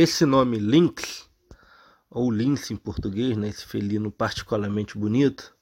Esse 0.00 0.24
nome 0.24 0.58
Lynx, 0.60 1.28
ou 2.08 2.30
Lince 2.30 2.72
em 2.72 2.76
português, 2.76 3.36
né, 3.36 3.48
esse 3.48 3.66
felino 3.66 4.12
particularmente 4.12 4.96
bonito, 4.96 5.52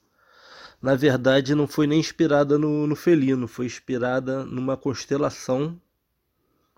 na 0.79 0.93
verdade 0.93 1.55
não 1.55 1.65
foi 1.67 1.87
nem 1.87 1.99
inspirada 1.99 2.55
no, 2.55 2.85
no 2.85 2.95
felino, 2.95 3.47
foi 3.47 3.65
inspirada 3.65 4.45
numa 4.45 4.77
constelação 4.77 5.81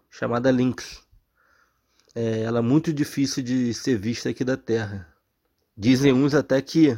chamada 0.10 0.50
Lynx. 0.50 1.06
É, 2.16 2.44
ela 2.44 2.60
é 2.60 2.62
muito 2.62 2.94
difícil 2.94 3.44
de 3.44 3.74
ser 3.74 3.98
vista 3.98 4.30
aqui 4.30 4.46
da 4.46 4.56
Terra. 4.56 5.14
Dizem 5.76 6.14
uns 6.14 6.34
até 6.34 6.62
que 6.62 6.98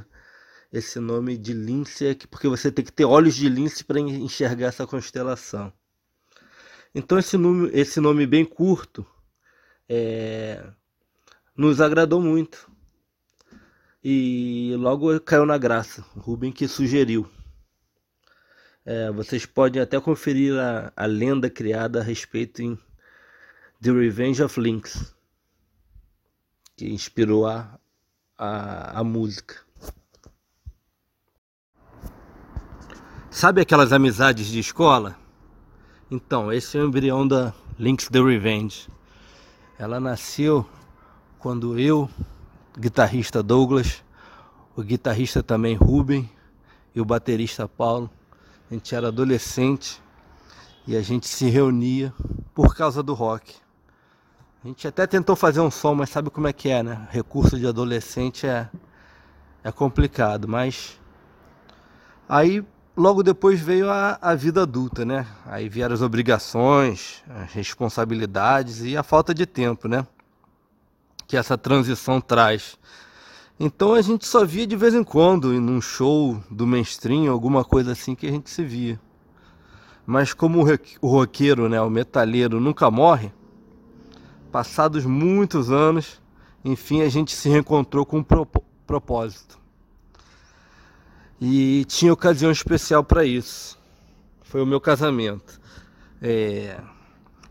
esse 0.71 1.00
nome 1.00 1.39
de 1.39 1.54
lince 1.54 2.05
é 2.05 2.16
porque 2.30 2.48
você 2.48 2.71
tem 2.71 2.86
que 2.86 2.93
ter 2.93 3.05
olhos 3.05 3.34
de 3.34 3.50
lince 3.50 3.84
para 3.84 4.00
enxergar 4.00 4.68
essa 4.68 4.86
constelação. 4.86 5.73
Então 6.93 7.18
esse 7.18 7.36
nome, 7.36 7.71
esse 7.73 8.00
nome 8.00 8.28
bem 8.28 8.46
curto 8.46 9.04
é, 9.94 10.64
nos 11.54 11.82
agradou 11.82 12.21
muito. 12.21 12.71
E 14.02 14.74
logo 14.78 15.20
caiu 15.20 15.46
na 15.46 15.57
graça, 15.57 16.04
o 16.15 16.20
Rubem 16.20 16.52
que 16.52 16.65
sugeriu. 16.65 17.29
É, 18.86 19.12
vocês 19.12 19.46
podem 19.46 19.82
até 19.82 20.00
conferir 20.00 20.57
a, 20.57 20.93
a 20.96 21.06
lenda 21.06 21.50
criada 21.50 22.00
a 22.00 22.04
respeito 22.04 22.62
em 22.62 22.79
The 23.82 23.92
Revenge 23.92 24.42
of 24.42 24.60
Lynx, 24.60 25.14
que 26.78 26.89
inspirou 26.89 27.46
a, 27.46 27.78
a, 28.37 29.01
a 29.01 29.04
música. 29.04 29.60
Sabe 33.30 33.62
aquelas 33.62 33.92
amizades 33.92 34.48
de 34.48 34.59
escola? 34.59 35.17
Então, 36.09 36.52
esse 36.52 36.78
é 36.78 36.81
o 36.81 36.88
embrião 36.88 37.28
da 37.28 37.53
Lynx 37.78 38.08
The 38.08 38.22
Revenge. 38.22 38.89
Ela 39.81 40.00
nasceu 40.00 40.64
quando 41.40 41.80
eu, 41.80 42.08
guitarrista 42.78 43.42
Douglas, 43.42 44.04
o 44.76 44.84
guitarrista 44.84 45.42
também 45.42 45.73
Ruben 45.73 46.30
e 46.94 47.02
o 47.02 47.04
baterista 47.04 47.68
Paulo, 47.68 48.08
a 48.70 48.76
gente 48.76 48.94
era 48.94 49.08
adolescente 49.08 50.00
e 50.86 50.96
a 50.96 51.02
gente 51.02 51.28
se 51.28 51.50
reunia 51.50 52.14
por 52.54 52.76
causa 52.76 53.02
do 53.02 53.16
rock. 53.16 53.56
A 54.64 54.68
gente 54.68 54.88
até 54.88 55.08
tentou 55.08 55.36
fazer 55.36 55.62
um 55.62 55.72
som, 55.72 55.95
mas 55.95 56.12
sabe 56.12 56.30
como 56.30 56.48
é 56.48 56.54
que 56.54 56.70
é, 56.70 56.84
né? 56.84 57.08
Recurso 57.10 57.58
de 57.58 57.66
adolescente 57.66 58.45
é, 58.45 58.70
é 59.64 59.72
complicado, 59.72 60.48
mas 60.48 61.00
aí 62.30 62.64
logo 62.95 63.23
depois 63.23 63.59
veio 63.59 63.89
a, 63.89 64.17
a 64.22 64.36
vida 64.36 64.64
adulta, 64.64 65.06
né? 65.06 65.25
Aí 65.45 65.70
vieram 65.70 65.94
as 65.94 66.02
obrigações, 66.02 67.23
as 67.30 67.52
responsabilidades 67.53 68.81
e 68.81 68.98
a 68.98 69.03
falta 69.03 69.33
de 69.33 69.45
tempo, 69.45 69.88
né? 69.88 70.06
Que 71.28 71.38
essa 71.38 71.58
transição 71.58 72.20
traz. 72.20 72.78
Então 73.59 73.94
a 73.94 74.02
gente 74.02 74.25
só 74.25 74.44
via 74.44 74.66
de 74.66 74.75
vez 74.75 74.94
em 74.94 75.03
quando, 75.03 75.53
num 75.59 75.80
show 75.80 76.42
do 76.50 76.66
mainstream, 76.66 77.31
alguma 77.31 77.64
coisa 77.64 77.92
assim 77.92 78.16
que 78.16 78.28
a 78.28 78.31
gente 78.31 78.50
se 78.50 78.64
via. 78.64 79.00
Mas 80.05 80.33
como 80.33 80.66
o 81.00 81.08
roqueiro, 81.08 81.70
né, 81.70 81.80
o 81.80 81.89
metalheiro 81.89 82.59
nunca 82.59 82.89
morre, 82.89 83.31
passados 84.52 85.05
muitos 85.05 85.72
anos, 85.72 86.20
enfim, 86.66 87.02
a 87.02 87.09
gente 87.09 87.36
se 87.36 87.48
reencontrou 87.48 88.05
com 88.05 88.17
um 88.17 88.26
propósito. 88.86 89.61
E 91.44 91.84
tinha 91.86 92.14
ocasião 92.14 92.52
especial 92.52 93.03
para 93.03 93.25
isso. 93.25 93.75
Foi 94.44 94.61
o 94.61 94.66
meu 94.66 94.80
casamento. 94.80 95.59
É... 96.22 96.80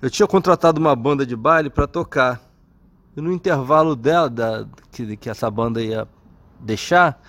Eu 0.00 0.08
tinha 0.08 0.28
contratado 0.28 0.80
uma 0.80 0.94
banda 0.94 1.26
de 1.26 1.34
baile 1.34 1.68
para 1.68 1.88
tocar. 1.88 2.40
E 3.16 3.20
no 3.20 3.32
intervalo 3.32 3.96
dela, 3.96 4.30
da, 4.30 4.64
que, 4.92 5.16
que 5.16 5.28
essa 5.28 5.50
banda 5.50 5.82
ia 5.82 6.06
deixar, 6.60 7.20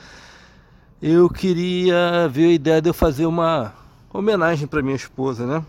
eu 1.02 1.28
queria 1.28 2.30
ver 2.30 2.46
a 2.46 2.54
ideia 2.54 2.82
de 2.82 2.90
eu 2.90 2.94
fazer 2.94 3.26
uma 3.26 3.74
homenagem 4.14 4.68
para 4.68 4.84
minha 4.84 4.96
esposa, 4.96 5.48
né? 5.48 5.66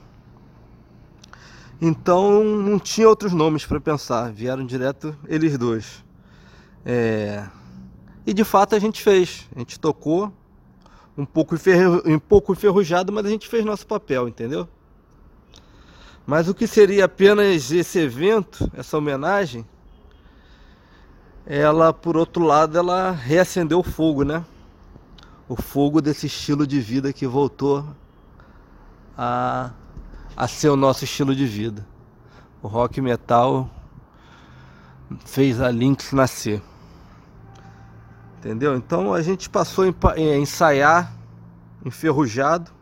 Então 1.80 2.44
não 2.44 2.78
tinha 2.78 3.08
outros 3.08 3.32
nomes 3.32 3.64
para 3.64 3.80
pensar, 3.80 4.30
vieram 4.30 4.66
direto 4.66 5.16
eles 5.26 5.56
dois. 5.56 6.04
É... 6.84 7.48
E 8.26 8.34
de 8.34 8.44
fato 8.44 8.74
a 8.74 8.78
gente 8.78 9.02
fez, 9.02 9.48
a 9.56 9.60
gente 9.60 9.80
tocou, 9.80 10.32
um 11.16 11.24
pouco, 11.24 11.54
um 12.06 12.18
pouco 12.18 12.52
enferrujado, 12.52 13.12
mas 13.12 13.26
a 13.26 13.28
gente 13.28 13.48
fez 13.48 13.64
nosso 13.64 13.86
papel, 13.86 14.28
entendeu? 14.28 14.68
Mas 16.26 16.48
o 16.48 16.54
que 16.54 16.66
seria 16.66 17.04
apenas 17.04 17.70
esse 17.70 17.98
evento, 17.98 18.70
essa 18.74 18.96
homenagem, 18.96 19.66
ela, 21.44 21.92
por 21.92 22.16
outro 22.16 22.44
lado, 22.44 22.78
ela 22.78 23.10
reacendeu 23.10 23.80
o 23.80 23.82
fogo, 23.82 24.22
né? 24.22 24.44
O 25.48 25.60
fogo 25.60 26.00
desse 26.00 26.26
estilo 26.26 26.66
de 26.66 26.80
vida 26.80 27.12
que 27.12 27.26
voltou 27.26 27.84
a, 29.18 29.72
a 30.36 30.48
ser 30.48 30.68
o 30.68 30.76
nosso 30.76 31.04
estilo 31.04 31.34
de 31.34 31.44
vida. 31.44 31.86
O 32.62 32.68
rock 32.68 33.00
metal 33.00 33.68
fez 35.24 35.60
a 35.60 35.68
Lynx 35.68 36.12
nascer. 36.12 36.62
Entendeu? 38.42 38.74
Então 38.74 39.14
a 39.14 39.22
gente 39.22 39.48
passou 39.48 39.84
a 39.84 40.20
ensaiar 40.20 41.12
enferrujado 41.86 42.72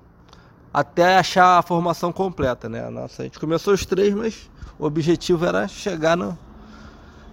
até 0.72 1.18
achar 1.18 1.58
a 1.58 1.62
formação 1.62 2.10
completa, 2.10 2.66
né? 2.66 2.88
Nossa, 2.88 3.20
a 3.20 3.24
gente 3.26 3.38
começou 3.38 3.74
os 3.74 3.84
três, 3.84 4.14
mas 4.14 4.50
o 4.78 4.86
objetivo 4.86 5.44
era 5.44 5.68
chegar 5.68 6.16
no, 6.16 6.38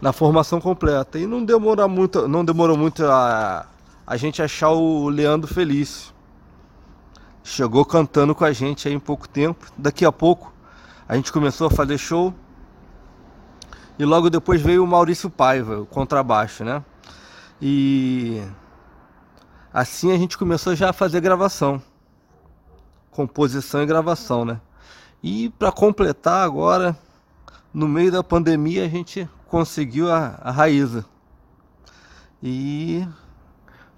na 0.02 0.12
formação 0.12 0.60
completa. 0.60 1.18
E 1.18 1.26
não 1.26 1.46
demorou 1.46 1.88
muito, 1.88 2.28
não 2.28 2.44
demorou 2.44 2.76
muito 2.76 3.06
a, 3.06 3.66
a 4.06 4.18
gente 4.18 4.42
achar 4.42 4.72
o 4.72 5.08
Leandro 5.08 5.48
Felício. 5.54 6.14
Chegou 7.46 7.86
cantando 7.86 8.36
com 8.36 8.44
a 8.44 8.52
gente 8.52 8.90
aí 8.90 8.94
em 8.94 9.00
pouco 9.00 9.30
tempo. 9.30 9.68
Daqui 9.78 10.04
a 10.04 10.12
pouco 10.12 10.52
a 11.08 11.16
gente 11.16 11.32
começou 11.32 11.68
a 11.68 11.72
fazer 11.72 11.98
show. 11.98 12.34
E 13.98 14.04
logo 14.04 14.30
depois 14.30 14.62
veio 14.62 14.84
o 14.84 14.88
Maurício 14.88 15.30
Paiva, 15.30 15.80
o 15.80 15.86
contrabaixo, 15.86 16.66
né? 16.66 16.84
E 17.62 18.44
assim 19.74 20.12
a 20.12 20.18
gente 20.18 20.38
começou 20.38 20.76
já 20.76 20.92
a 20.92 20.94
fazer 20.94 21.22
gravação, 21.22 21.82
composição 23.10 23.82
e 23.82 23.86
gravação, 23.86 24.46
né? 24.46 24.62
E 25.24 25.50
para 25.50 25.72
completar 25.72 26.46
agora, 26.46 26.98
no 27.74 27.88
meio 27.88 28.12
da 28.12 28.24
pandemia 28.24 28.86
a 28.86 28.90
gente 28.90 29.28
conseguiu 29.48 30.12
a, 30.12 30.40
a 30.42 30.52
Raíza. 30.52 31.04
E 32.42 33.08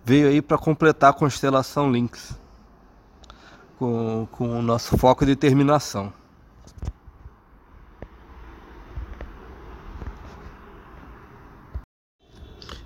veio 0.06 0.30
aí 0.30 0.42
para 0.42 0.58
completar 0.58 1.10
a 1.10 1.14
constelação 1.14 1.92
Lynx 1.92 2.40
com, 3.78 4.28
com 4.32 4.60
o 4.60 4.62
nosso 4.62 4.98
foco 4.98 5.24
e 5.24 5.28
determinação. 5.28 6.14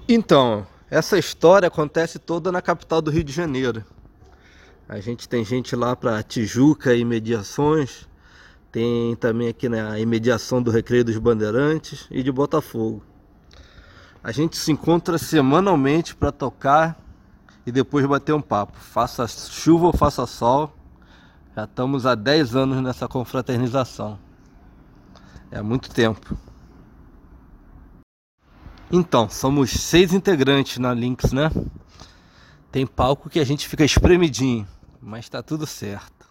Então, 0.08 0.68
essa 0.92 1.18
história 1.18 1.68
acontece 1.68 2.20
toda 2.20 2.52
na 2.52 2.62
capital 2.62 3.02
do 3.02 3.10
Rio 3.10 3.24
de 3.24 3.32
Janeiro. 3.32 3.86
A 4.88 5.00
gente 5.00 5.30
tem 5.30 5.46
gente 5.46 5.78
lá 5.78 5.96
para 5.96 6.22
Tijuca 6.22 6.94
e 6.94 7.06
Mediações, 7.06 8.08
tem 8.70 9.16
também 9.16 9.48
aqui 9.48 9.70
na 9.70 9.98
imediação 9.98 10.62
do 10.62 10.72
Recreio 10.72 11.06
dos 11.06 11.18
Bandeirantes 11.18 12.06
e 12.12 12.22
de 12.22 12.32
Botafogo. 12.34 13.02
A 14.22 14.34
gente 14.34 14.58
se 14.58 14.74
encontra 14.74 15.18
semanalmente 15.18 16.14
para 16.14 16.34
tocar 16.34 17.00
e 17.66 17.72
depois 17.72 18.06
bater 18.06 18.34
um 18.34 18.42
papo. 18.42 18.78
Faça 18.78 19.26
chuva 19.26 19.86
ou 19.86 19.94
faça 19.94 20.26
sol, 20.26 20.76
já 21.56 21.64
estamos 21.64 22.06
há 22.06 22.14
10 22.14 22.58
anos 22.58 22.82
nessa 22.84 23.08
confraternização. 23.08 24.20
É 25.50 25.62
muito 25.62 25.90
tempo. 25.90 26.38
Então, 28.96 29.28
somos 29.28 29.72
seis 29.72 30.14
integrantes 30.14 30.78
na 30.78 30.94
Lynx, 30.94 31.32
né? 31.32 31.50
Tem 32.72 32.86
palco 32.86 33.28
que 33.28 33.40
a 33.40 33.44
gente 33.44 33.68
fica 33.68 33.84
espremidinho, 33.84 34.68
mas 35.02 35.28
tá 35.28 35.42
tudo 35.42 35.66
certo. 35.66 36.28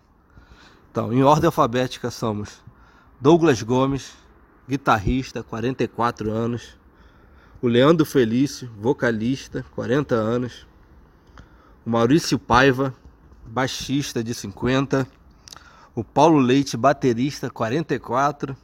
Então, 0.88 1.12
em 1.12 1.25
ordem 1.25 1.47
alfabética 1.47 2.09
somos 2.09 2.62
Douglas 3.20 3.61
Gomes, 3.64 4.12
guitarrista, 4.69 5.43
44 5.43 6.31
anos. 6.31 6.79
O 7.61 7.67
Leandro 7.67 8.06
Felício, 8.06 8.70
vocalista, 8.79 9.67
40 9.75 10.15
anos. 10.15 10.65
O 11.85 11.91
Maurício 11.91 12.38
Paiva, 12.38 12.94
baixista 13.44 14.23
de 14.23 14.32
50. 14.32 15.05
O 15.97 16.05
Paulo 16.05 16.38
Leite, 16.38 16.76
baterista, 16.76 17.50
44. 17.50 18.56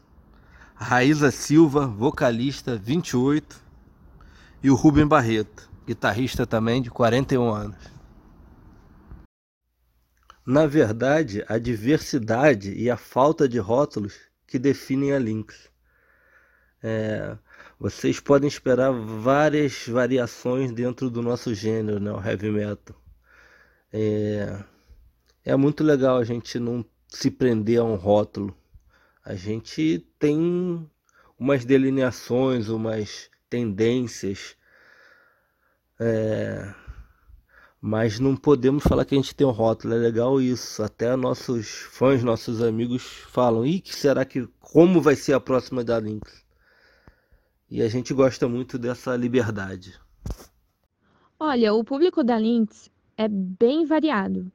A 0.79 0.85
Raíza 0.85 1.33
Silva, 1.33 1.85
vocalista, 1.85 2.77
28 2.77 3.67
e 4.63 4.71
o 4.71 4.75
Rubem 4.75 5.07
Barreto, 5.07 5.71
guitarrista 5.87 6.47
também 6.47 6.83
de 6.83 6.91
41 6.91 7.51
anos. 7.51 7.99
Na 10.45 10.67
verdade, 10.67 11.45
a 11.47 11.59
diversidade 11.59 12.73
e 12.73 12.91
a 12.91 12.97
falta 12.97 13.49
de 13.49 13.59
rótulos 13.59 14.19
que 14.47 14.59
definem 14.59 15.13
a 15.13 15.19
Lynx. 15.19 15.71
É, 16.83 17.37
vocês 17.79 18.19
podem 18.19 18.49
esperar 18.49 18.91
várias 18.91 19.87
variações 19.87 20.73
dentro 20.73 21.11
do 21.11 21.23
nosso 21.23 21.55
gênero, 21.55 22.01
né, 22.01 22.11
o 22.11 22.21
heavy 22.21 22.51
metal. 22.51 22.97
É, 23.93 24.65
é 25.45 25.57
muito 25.57 25.85
legal 25.85 26.17
a 26.17 26.25
gente 26.25 26.59
não 26.59 26.85
se 27.09 27.31
prender 27.31 27.81
a 27.81 27.85
um 27.85 27.95
rótulo. 27.95 28.57
A 29.25 29.35
gente 29.35 30.07
tem 30.19 30.89
umas 31.39 31.65
delineações, 31.65 32.69
umas 32.69 33.31
tendências, 33.49 34.57
é, 36.01 36.75
mas 37.81 38.19
não 38.19 38.37
podemos 38.37 38.83
falar 38.85 39.05
que 39.05 39.15
a 39.15 39.19
gente 39.19 39.35
tem 39.35 39.47
um 39.47 39.51
rótulo. 39.51 39.95
É 39.95 39.99
legal 39.99 40.41
isso. 40.41 40.83
Até 40.83 41.15
nossos 41.17 41.69
fãs, 41.69 42.23
nossos 42.23 42.63
amigos 42.63 43.03
falam: 43.03 43.65
"E 43.67 43.81
que 43.81 43.95
será 43.95 44.25
que 44.25 44.49
como 44.61 45.01
vai 45.01 45.17
ser 45.17 45.33
a 45.35 45.41
próxima 45.41 45.85
da 45.85 45.99
Lynx?" 45.99 46.45
E 47.71 47.83
a 47.83 47.89
gente 47.89 48.15
gosta 48.15 48.49
muito 48.49 48.79
dessa 48.79 49.15
liberdade. 49.17 50.01
Olha, 51.39 51.75
o 51.75 51.85
público 51.85 52.25
da 52.25 52.39
Lynx 52.39 52.91
é 53.17 53.29
bem 53.29 53.85
variado. 53.85 54.51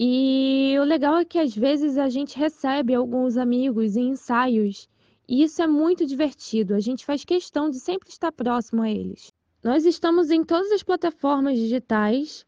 E 0.00 0.76
o 0.80 0.84
legal 0.84 1.16
é 1.16 1.24
que 1.24 1.38
às 1.38 1.54
vezes 1.54 1.98
a 1.98 2.08
gente 2.08 2.38
recebe 2.38 2.94
alguns 2.94 3.36
amigos 3.36 3.96
em 3.96 4.10
ensaios, 4.10 4.88
e 5.28 5.42
isso 5.42 5.60
é 5.60 5.66
muito 5.66 6.06
divertido. 6.06 6.74
A 6.74 6.80
gente 6.80 7.04
faz 7.04 7.24
questão 7.24 7.68
de 7.68 7.78
sempre 7.78 8.08
estar 8.08 8.32
próximo 8.32 8.82
a 8.82 8.90
eles. 8.90 9.32
Nós 9.62 9.84
estamos 9.84 10.30
em 10.30 10.42
todas 10.42 10.72
as 10.72 10.82
plataformas 10.82 11.58
digitais. 11.58 12.46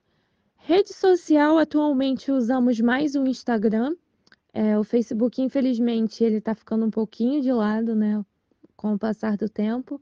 Rede 0.57 0.93
social, 0.95 1.59
atualmente 1.59 2.33
usamos 2.33 2.81
mais 2.81 3.15
o 3.15 3.27
Instagram. 3.27 3.95
É, 4.53 4.79
o 4.79 4.85
Facebook, 4.85 5.41
infelizmente, 5.43 6.25
ele 6.25 6.39
está 6.39 6.55
ficando 6.55 6.87
um 6.87 6.91
pouquinho 6.91 7.41
de 7.41 7.53
lado, 7.53 7.95
né? 7.95 8.25
com 8.81 8.95
o 8.95 8.99
passar 8.99 9.37
do 9.37 9.47
tempo. 9.47 10.01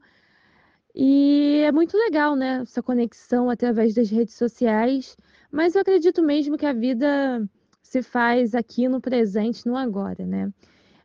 E 0.95 1.61
é 1.65 1.71
muito 1.71 1.97
legal, 1.97 2.33
né? 2.33 2.61
Essa 2.61 2.81
conexão 2.81 3.49
através 3.49 3.93
das 3.93 4.09
redes 4.09 4.35
sociais. 4.35 5.17
Mas 5.51 5.75
eu 5.75 5.81
acredito 5.81 6.23
mesmo 6.23 6.57
que 6.57 6.65
a 6.65 6.71
vida 6.71 7.45
se 7.81 8.01
faz 8.01 8.55
aqui 8.55 8.87
no 8.87 9.01
presente, 9.01 9.67
no 9.67 9.75
agora, 9.75 10.25
né? 10.25 10.53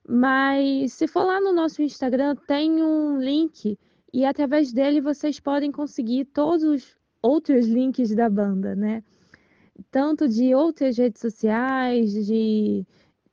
Mas 0.07 0.93
se 0.93 1.07
for 1.07 1.25
lá 1.25 1.41
no 1.41 1.53
nosso 1.53 1.83
Instagram, 1.83 2.37
tem 2.47 2.83
um 2.83 3.19
link 3.19 3.79
e 4.13 4.25
através 4.25 4.73
dele 4.73 5.01
vocês 5.01 5.41
podem 5.41 5.73
conseguir 5.73 6.27
todos 6.27 6.63
os 6.63 6.97
outros 7.23 7.67
links 7.67 8.15
da 8.15 8.29
banda, 8.29 8.77
né? 8.77 9.03
Tanto 9.91 10.29
de 10.29 10.55
outras 10.55 10.99
redes 10.99 11.21
sociais, 11.21 12.13
de, 12.27 12.87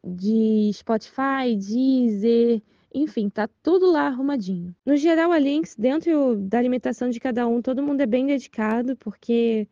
de 0.04 0.72
Spotify, 0.74 1.56
Deezer, 1.56 2.62
enfim, 2.94 3.30
tá 3.30 3.50
tudo 3.62 3.92
lá 3.92 4.08
arrumadinho. 4.08 4.76
No 4.86 4.96
geral, 4.98 5.32
a 5.32 5.38
Lynx, 5.38 5.76
dentro 5.76 6.36
da 6.38 6.58
alimentação 6.58 7.10
de 7.10 7.20
cada 7.20 7.48
um, 7.48 7.62
todo 7.62 7.84
mundo 7.84 8.02
é 8.02 8.06
bem 8.06 8.26
dedicado, 8.26 8.98
porque 8.98 9.68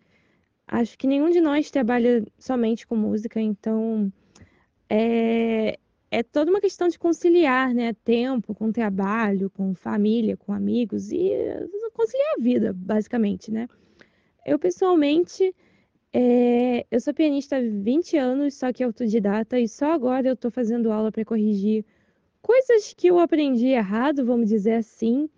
acho 0.68 0.98
que 0.98 1.08
nenhum 1.08 1.30
de 1.30 1.42
nós 1.42 1.72
trabalha 1.72 2.26
somente 2.38 2.86
com 2.86 2.96
música, 2.96 3.42
então 3.42 4.12
é, 4.90 5.78
é 6.12 6.24
toda 6.24 6.52
uma 6.52 6.62
questão 6.62 6.88
de 6.88 6.98
conciliar, 6.98 7.74
né? 7.74 7.94
Tempo 8.04 8.56
com 8.56 8.72
trabalho, 8.72 9.50
com 9.50 9.76
família, 9.76 10.36
com 10.36 10.54
amigos 10.54 11.12
e 11.12 11.32
conciliar 11.94 12.36
a 12.38 12.42
vida, 12.42 12.74
basicamente, 12.74 13.52
né? 13.52 13.68
Eu, 14.46 14.58
pessoalmente, 14.58 15.54
é, 16.14 16.86
eu 16.90 17.00
sou 17.00 17.14
pianista 17.14 17.58
há 17.58 17.62
20 17.62 18.18
anos, 18.18 18.56
só 18.56 18.74
que 18.74 18.84
autodidata, 18.84 19.60
e 19.60 19.68
só 19.68 19.92
agora 19.92 20.30
eu 20.30 20.36
tô 20.36 20.50
fazendo 20.50 20.92
aula 20.92 21.12
para 21.12 21.26
corrigir 21.26 21.86
coisas 22.42 22.94
que 22.94 23.08
eu 23.08 23.20
aprendi 23.20 23.68
errado, 23.68 24.26
vamos 24.26 24.50
dizer 24.50 24.74
assim, 24.74 25.30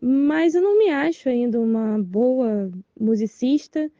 mas 0.00 0.54
eu 0.54 0.62
não 0.62 0.78
me 0.78 0.88
acho 0.90 1.28
ainda 1.28 1.60
uma 1.60 1.98
boa 2.02 2.70
musicista. 2.98 3.90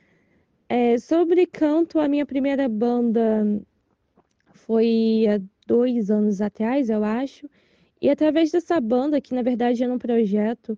É, 0.69 0.97
sobre 0.99 1.47
canto, 1.47 1.99
a 1.99 2.09
minha 2.09 2.25
primeira 2.25 2.69
banda 2.69 3.45
foi 4.55 5.27
há 5.29 5.41
dois 5.71 6.11
anos 6.11 6.41
atrás, 6.41 6.91
eu 6.91 7.05
acho, 7.05 7.49
e 8.03 8.11
através 8.11 8.51
dessa 8.51 8.81
banda, 8.81 9.21
que 9.21 9.35
na 9.35 9.43
verdade 9.43 9.85
era 9.85 9.93
um 9.93 9.99
projeto, 9.99 10.77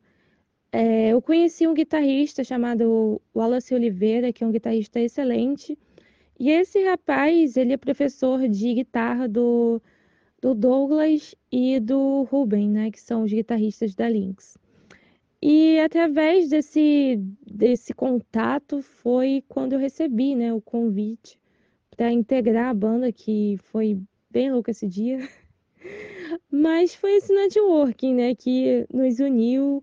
é, 0.70 1.08
eu 1.08 1.22
conheci 1.22 1.66
um 1.66 1.74
guitarrista 1.74 2.44
chamado 2.44 3.20
Wallace 3.34 3.74
Oliveira, 3.74 4.32
que 4.32 4.44
é 4.44 4.46
um 4.46 4.52
guitarrista 4.52 5.00
excelente. 5.00 5.78
E 6.38 6.50
esse 6.50 6.82
rapaz, 6.84 7.56
ele 7.56 7.72
é 7.72 7.76
professor 7.76 8.48
de 8.48 8.74
guitarra 8.74 9.28
do 9.28 9.80
do 10.42 10.54
Douglas 10.56 11.36
e 11.52 11.78
do 11.78 12.24
Ruben, 12.24 12.68
né, 12.68 12.90
que 12.90 13.00
são 13.00 13.22
os 13.22 13.32
guitarristas 13.32 13.94
da 13.94 14.08
Lynx. 14.08 14.58
E 15.40 15.78
através 15.78 16.50
desse, 16.50 17.16
desse 17.46 17.94
contato 17.94 18.82
foi 18.82 19.44
quando 19.48 19.74
eu 19.74 19.78
recebi 19.78 20.34
né, 20.34 20.52
o 20.52 20.60
convite 20.60 21.38
para 21.96 22.10
integrar 22.10 22.70
a 22.70 22.74
banda, 22.74 23.12
que 23.12 23.56
foi 23.70 24.00
bem 24.32 24.50
louco 24.50 24.70
esse 24.70 24.88
dia. 24.88 25.28
Mas 26.50 26.94
foi 26.94 27.16
esse 27.16 27.32
networking 27.32 28.14
né, 28.14 28.34
que 28.34 28.86
nos 28.92 29.20
uniu 29.20 29.82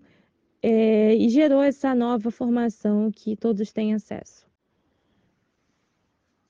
é, 0.62 1.14
e 1.14 1.28
gerou 1.28 1.62
essa 1.62 1.94
nova 1.94 2.30
formação 2.30 3.10
que 3.10 3.36
todos 3.36 3.72
têm 3.72 3.94
acesso. 3.94 4.46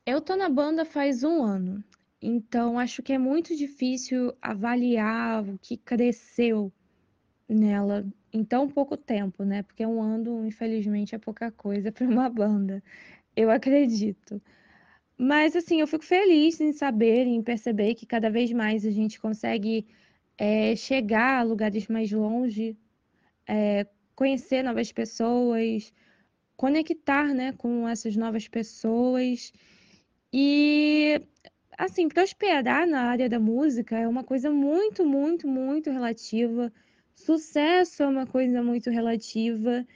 Eu 0.07 0.21
tô 0.21 0.35
na 0.35 0.49
banda 0.49 0.85
faz 0.85 1.23
um 1.23 1.45
ano 1.45 1.85
então, 2.23 2.79
acho 2.79 3.03
que 3.03 3.13
é 3.15 3.19
muito 3.19 3.57
difícil 3.57 4.35
avaliar 4.43 5.43
o 5.49 5.59
que 5.59 5.77
cresceu 5.77 6.71
nela 7.49 8.07
em 8.33 8.45
tão 8.45 8.69
pouco 8.69 8.97
tempo, 8.97 9.43
né? 9.43 9.63
Porque 9.63 9.85
um 9.87 10.03
ano, 10.03 10.47
infelizmente, 10.47 11.15
é 11.15 11.19
pouca 11.19 11.51
coisa 11.51 11.91
para 11.93 12.07
uma 12.07 12.29
banda, 12.29 12.83
eu 13.35 13.51
acredito. 13.51 14.41
Mas, 15.23 15.55
assim, 15.55 15.81
eu 15.81 15.87
fico 15.87 16.03
feliz 16.03 16.59
em 16.63 16.73
saber, 16.73 17.27
em 17.27 17.43
perceber 17.43 17.95
que 17.95 18.07
cada 18.07 18.31
vez 18.31 18.51
mais 18.53 18.87
a 18.87 18.91
gente 18.91 19.21
consegue 19.21 19.87
é, 20.39 20.75
chegar 20.75 21.41
a 21.41 21.43
lugares 21.43 21.89
mais 21.89 22.11
longe, 22.11 22.75
é, 23.47 23.87
conhecer 24.17 24.63
novas 24.63 24.91
pessoas, 24.91 25.93
conectar, 26.57 27.35
né, 27.35 27.53
com 27.53 27.87
essas 27.87 28.17
novas 28.17 28.49
pessoas. 28.49 29.53
E 30.33 31.21
assim, 31.77 32.09
prosperar 32.09 32.87
na 32.87 33.03
área 33.03 33.29
da 33.29 33.39
música 33.39 33.99
é 33.99 34.09
uma 34.09 34.25
coisa 34.25 34.51
muito, 34.51 35.05
muito, 35.05 35.47
muito 35.47 35.91
relativa. 35.91 36.73
Sucesso 37.15 38.03
é 38.03 38.07
uma 38.07 38.27
coisa 38.27 38.63
muito 38.63 38.89
relativa. 38.89 39.87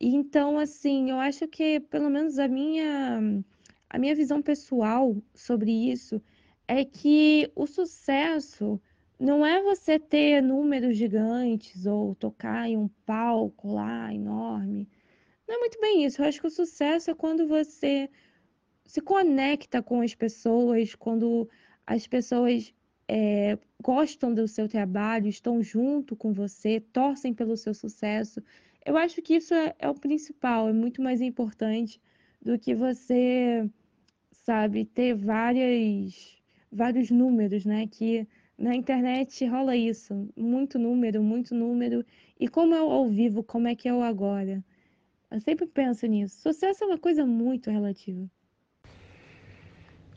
Então, 0.00 0.58
assim, 0.58 1.10
eu 1.10 1.20
acho 1.20 1.46
que 1.46 1.78
pelo 1.80 2.10
menos 2.10 2.36
a 2.40 2.48
minha 2.48 3.44
a 3.88 3.98
minha 3.98 4.14
visão 4.14 4.42
pessoal 4.42 5.16
sobre 5.34 5.70
isso 5.70 6.22
é 6.68 6.84
que 6.84 7.50
o 7.54 7.66
sucesso 7.66 8.80
não 9.18 9.46
é 9.46 9.62
você 9.62 9.98
ter 9.98 10.42
números 10.42 10.96
gigantes 10.96 11.86
ou 11.86 12.14
tocar 12.14 12.68
em 12.68 12.76
um 12.76 12.88
palco 13.06 13.72
lá 13.72 14.12
enorme. 14.12 14.88
Não 15.48 15.56
é 15.56 15.58
muito 15.58 15.80
bem 15.80 16.04
isso. 16.04 16.20
Eu 16.20 16.26
acho 16.26 16.40
que 16.40 16.46
o 16.46 16.50
sucesso 16.50 17.10
é 17.10 17.14
quando 17.14 17.46
você 17.46 18.10
se 18.84 19.00
conecta 19.00 19.82
com 19.82 20.00
as 20.00 20.14
pessoas, 20.14 20.94
quando 20.94 21.48
as 21.86 22.06
pessoas 22.06 22.74
é, 23.08 23.58
gostam 23.82 24.34
do 24.34 24.46
seu 24.48 24.68
trabalho, 24.68 25.28
estão 25.28 25.62
junto 25.62 26.16
com 26.16 26.32
você, 26.32 26.80
torcem 26.80 27.32
pelo 27.32 27.56
seu 27.56 27.72
sucesso. 27.72 28.42
Eu 28.84 28.96
acho 28.96 29.22
que 29.22 29.36
isso 29.36 29.54
é, 29.54 29.74
é 29.78 29.88
o 29.88 29.94
principal, 29.94 30.68
é 30.68 30.72
muito 30.72 31.00
mais 31.02 31.20
importante 31.20 32.00
do 32.46 32.56
que 32.56 32.76
você, 32.76 33.68
sabe, 34.30 34.84
ter 34.84 35.16
várias, 35.16 36.14
vários 36.70 37.10
números, 37.10 37.64
né? 37.64 37.88
Que 37.88 38.24
na 38.56 38.72
internet 38.72 39.44
rola 39.46 39.74
isso, 39.74 40.28
muito 40.36 40.78
número, 40.78 41.20
muito 41.24 41.56
número. 41.56 42.06
E 42.38 42.46
como 42.46 42.72
é 42.72 42.80
o 42.80 42.92
ao 42.92 43.08
vivo, 43.08 43.42
como 43.42 43.66
é 43.66 43.74
que 43.74 43.88
é 43.88 43.92
o 43.92 44.00
agora? 44.00 44.64
Eu 45.28 45.40
sempre 45.40 45.66
penso 45.66 46.06
nisso. 46.06 46.40
Sucesso 46.40 46.84
é 46.84 46.86
uma 46.86 46.98
coisa 46.98 47.26
muito 47.26 47.68
relativa. 47.68 48.24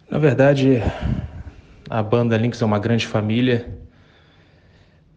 Na 0.07 0.19
verdade, 0.19 0.75
a 1.89 2.03
banda 2.03 2.37
Lynx 2.37 2.61
é 2.61 2.65
uma 2.65 2.77
grande 2.77 3.07
família 3.07 3.75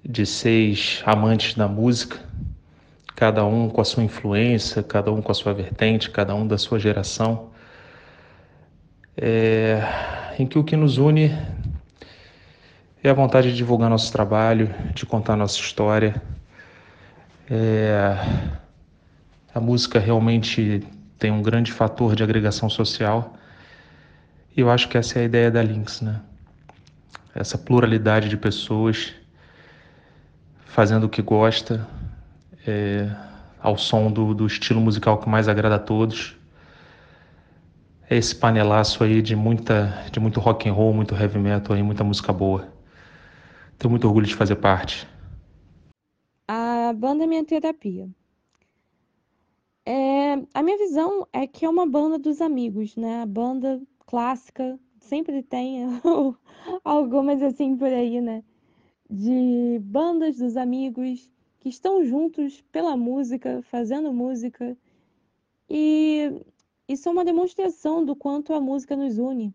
de 0.03 0.25
seis 0.25 1.03
amantes 1.05 1.55
da 1.55 1.69
música, 1.69 2.19
cada 3.23 3.45
um 3.47 3.69
com 3.69 3.81
a 3.81 3.85
sua 3.85 4.03
influência, 4.03 4.83
cada 4.83 5.13
um 5.13 5.23
com 5.23 5.31
a 5.31 5.35
sua 5.35 5.55
vertente, 5.55 6.11
cada 6.11 6.35
um 6.35 6.45
da 6.45 6.59
sua 6.59 6.77
geração, 6.81 7.51
é, 9.17 9.81
em 10.41 10.45
que 10.45 10.59
o 10.59 10.65
que 10.65 10.75
nos 10.77 10.99
une 10.99 11.31
é 13.01 13.09
a 13.09 13.15
vontade 13.15 13.53
de 13.53 13.57
divulgar 13.57 13.89
nosso 13.89 14.11
trabalho, 14.11 14.75
de 14.93 15.07
contar 15.07 15.37
nossa 15.37 15.57
história. 15.61 16.21
É, 17.49 18.19
a 19.55 19.61
música 19.61 20.01
realmente 20.01 20.83
tem 21.17 21.31
um 21.31 21.43
grande 21.43 21.71
fator 21.71 22.17
de 22.17 22.25
agregação 22.25 22.69
social 22.69 23.35
e 24.57 24.63
eu 24.63 24.69
acho 24.69 24.89
que 24.89 24.99
essa 24.99 25.21
é 25.21 25.23
a 25.23 25.25
ideia 25.27 25.49
da 25.49 25.63
Lynx, 25.63 26.01
né? 26.01 26.21
Essa 27.33 27.57
pluralidade 27.57 28.29
de 28.29 28.37
pessoas 28.37 29.15
fazendo 30.65 31.05
o 31.05 31.09
que 31.09 31.23
gosta, 31.23 31.89
é, 32.67 33.11
ao 33.61 33.77
som 33.77 34.11
do, 34.11 34.35
do 34.35 34.47
estilo 34.47 34.81
musical 34.81 35.19
que 35.19 35.29
mais 35.29 35.49
agrada 35.49 35.77
a 35.77 35.79
todos. 35.79 36.37
É 38.09 38.17
esse 38.17 38.35
panelaço 38.35 39.03
aí 39.03 39.23
de 39.23 39.35
muita, 39.35 40.05
de 40.11 40.21
muito 40.21 40.41
rock 40.41 40.69
and 40.69 40.73
roll, 40.73 40.93
muito 40.93 41.15
heavy 41.15 41.39
metal 41.39 41.75
aí, 41.75 41.83
muita 41.83 42.05
música 42.05 42.33
boa. 42.33 42.73
Tenho 43.79 43.91
muito 43.91 44.07
orgulho 44.07 44.27
de 44.27 44.35
fazer 44.35 44.57
parte. 44.57 45.09
A 46.47 46.93
banda 46.95 47.25
é 47.25 47.27
minha 47.27 47.45
terapia. 47.45 48.09
É, 49.85 50.35
a 50.55 50.63
minha 50.63 50.79
visão 50.79 51.27
é 51.33 51.47
que 51.47 51.65
é 51.65 51.69
uma 51.69 51.87
banda 51.87 52.19
dos 52.19 52.41
amigos, 52.41 52.95
né? 52.97 53.23
A 53.23 53.27
banda 53.27 53.81
clássica 54.07 54.79
sempre 55.01 55.43
tem 55.43 55.85
algumas 56.85 57.43
assim 57.43 57.77
por 57.77 57.89
aí, 57.89 58.21
né? 58.21 58.45
De 59.11 59.81
bandas 59.83 60.39
dos 60.39 60.57
amigos 60.57 61.29
que 61.63 61.69
estão 61.69 62.05
juntos 62.05 62.61
pela 62.73 62.97
música, 62.97 63.63
fazendo 63.63 64.13
música. 64.13 64.77
E 65.71 66.43
isso 66.89 67.09
é 67.09 67.13
uma 67.13 67.25
demonstração 67.25 68.05
do 68.05 68.17
quanto 68.17 68.53
a 68.53 68.61
música 68.61 68.97
nos 68.97 69.17
une, 69.17 69.55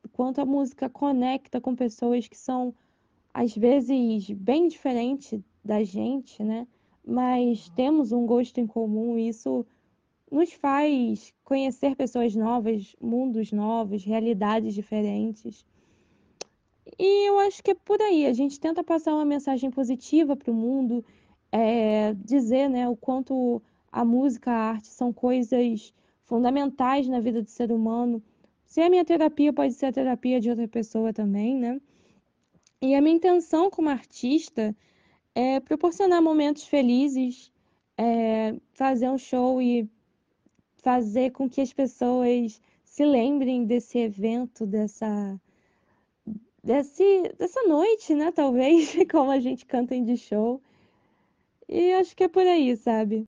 do 0.00 0.08
quanto 0.10 0.40
a 0.40 0.44
música 0.44 0.88
conecta 0.88 1.60
com 1.60 1.74
pessoas 1.74 2.28
que 2.28 2.38
são 2.38 2.72
às 3.34 3.52
vezes 3.56 4.30
bem 4.30 4.68
diferentes 4.68 5.42
da 5.64 5.82
gente, 5.82 6.40
né? 6.44 6.68
Mas 7.04 7.68
temos 7.70 8.12
um 8.12 8.24
gosto 8.26 8.60
em 8.60 8.66
comum 8.66 9.18
e 9.18 9.28
isso 9.28 9.66
nos 10.30 10.52
faz 10.52 11.34
conhecer 11.42 11.96
pessoas 11.96 12.36
novas, 12.36 12.94
mundos 13.00 13.50
novos, 13.50 14.04
realidades 14.04 14.72
diferentes. 14.72 15.66
E 16.96 17.28
eu 17.28 17.40
acho 17.40 17.60
que 17.60 17.72
é 17.72 17.74
por 17.74 18.00
aí. 18.00 18.24
A 18.26 18.32
gente 18.32 18.60
tenta 18.60 18.84
passar 18.84 19.14
uma 19.14 19.24
mensagem 19.24 19.68
positiva 19.68 20.36
para 20.36 20.52
o 20.52 20.54
mundo, 20.54 21.04
é, 21.52 22.14
dizer 22.14 22.68
né, 22.68 22.88
o 22.88 22.96
quanto 22.96 23.62
a 23.90 24.04
música, 24.04 24.50
a 24.50 24.70
arte 24.70 24.88
são 24.88 25.12
coisas 25.12 25.92
fundamentais 26.24 27.08
na 27.08 27.20
vida 27.20 27.42
do 27.42 27.50
ser 27.50 27.72
humano. 27.72 28.22
Se 28.64 28.80
a 28.80 28.88
minha 28.88 29.04
terapia, 29.04 29.52
pode 29.52 29.74
ser 29.74 29.86
a 29.86 29.92
terapia 29.92 30.40
de 30.40 30.48
outra 30.48 30.68
pessoa 30.68 31.12
também, 31.12 31.56
né? 31.56 31.80
E 32.80 32.94
a 32.94 33.00
minha 33.00 33.16
intenção 33.16 33.68
como 33.68 33.88
artista 33.88 34.74
é 35.34 35.60
proporcionar 35.60 36.22
momentos 36.22 36.64
felizes, 36.64 37.52
é, 37.98 38.54
fazer 38.72 39.10
um 39.10 39.18
show 39.18 39.60
e 39.60 39.88
fazer 40.82 41.32
com 41.32 41.48
que 41.48 41.60
as 41.60 41.72
pessoas 41.72 42.60
se 42.84 43.04
lembrem 43.04 43.64
desse 43.64 43.98
evento, 43.98 44.66
dessa, 44.66 45.38
desse, 46.62 47.22
dessa 47.38 47.62
noite, 47.64 48.14
né? 48.14 48.32
Talvez, 48.32 48.96
como 49.10 49.30
a 49.30 49.40
gente 49.40 49.66
canta 49.66 49.94
em 49.94 50.04
de 50.04 50.16
show. 50.16 50.62
E 51.72 51.92
acho 51.92 52.16
que 52.16 52.24
é 52.24 52.28
por 52.28 52.44
aí, 52.44 52.76
sabe? 52.76 53.24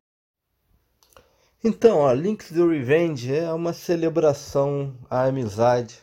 Então, 1.63 1.99
ó, 1.99 2.13
Links 2.13 2.51
do 2.51 2.69
Revenge 2.69 3.33
é 3.33 3.53
uma 3.53 3.73
celebração 3.73 4.99
à 5.09 5.27
amizade 5.27 6.03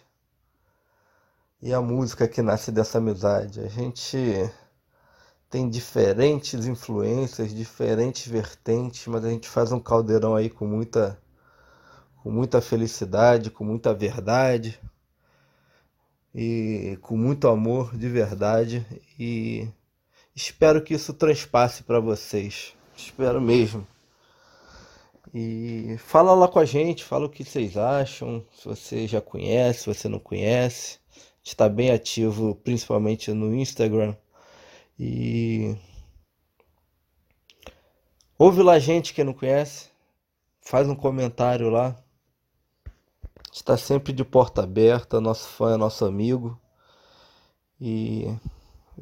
e 1.61 1.73
a 1.73 1.81
música 1.81 2.29
que 2.29 2.41
nasce 2.41 2.71
dessa 2.71 2.97
amizade. 2.97 3.59
A 3.59 3.67
gente 3.67 4.17
tem 5.49 5.69
diferentes 5.69 6.65
influências, 6.65 7.53
diferentes 7.53 8.25
vertentes, 8.31 9.05
mas 9.07 9.25
a 9.25 9.29
gente 9.29 9.49
faz 9.49 9.73
um 9.73 9.79
caldeirão 9.79 10.33
aí 10.33 10.49
com 10.49 10.65
muita 10.65 11.21
com 12.23 12.31
muita 12.31 12.61
felicidade, 12.61 13.51
com 13.51 13.65
muita 13.65 13.93
verdade 13.93 14.79
e 16.33 16.97
com 17.01 17.17
muito 17.17 17.49
amor 17.49 17.97
de 17.97 18.07
verdade 18.07 18.85
e 19.19 19.67
espero 20.41 20.81
que 20.81 20.93
isso 20.93 21.13
transpasse 21.13 21.83
para 21.83 21.99
vocês. 21.99 22.73
Espero 22.95 23.41
mesmo. 23.41 23.85
E 25.33 25.97
fala 25.99 26.33
lá 26.33 26.47
com 26.47 26.59
a 26.59 26.65
gente, 26.65 27.03
fala 27.03 27.25
o 27.25 27.29
que 27.29 27.43
vocês 27.43 27.77
acham, 27.77 28.43
se 28.51 28.65
você 28.65 29.07
já 29.07 29.21
conhece, 29.21 29.81
se 29.81 29.93
você 29.93 30.07
não 30.07 30.19
conhece. 30.19 30.99
Está 31.43 31.67
bem 31.67 31.91
ativo, 31.91 32.55
principalmente 32.55 33.31
no 33.31 33.53
Instagram. 33.53 34.15
E 34.97 35.75
ouve 38.37 38.61
lá 38.63 38.79
gente 38.79 39.13
que 39.13 39.23
não 39.23 39.33
conhece, 39.33 39.89
faz 40.61 40.87
um 40.87 40.95
comentário 40.95 41.69
lá 41.69 41.95
está 43.51 43.77
sempre 43.77 44.13
de 44.13 44.23
porta 44.23 44.63
aberta, 44.63 45.19
nosso 45.19 45.47
fã 45.47 45.73
é 45.73 45.77
nosso 45.77 46.05
amigo. 46.05 46.59
E 47.79 48.33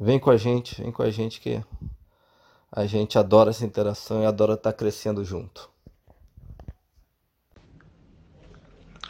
vem 0.00 0.18
com 0.18 0.30
a 0.30 0.36
gente, 0.36 0.80
vem 0.80 0.92
com 0.92 1.02
a 1.02 1.10
gente 1.10 1.40
que 1.40 1.62
a 2.70 2.86
gente 2.86 3.18
adora 3.18 3.50
essa 3.50 3.64
interação 3.64 4.22
e 4.22 4.26
adora 4.26 4.54
estar 4.54 4.72
crescendo 4.72 5.24
junto. 5.24 5.68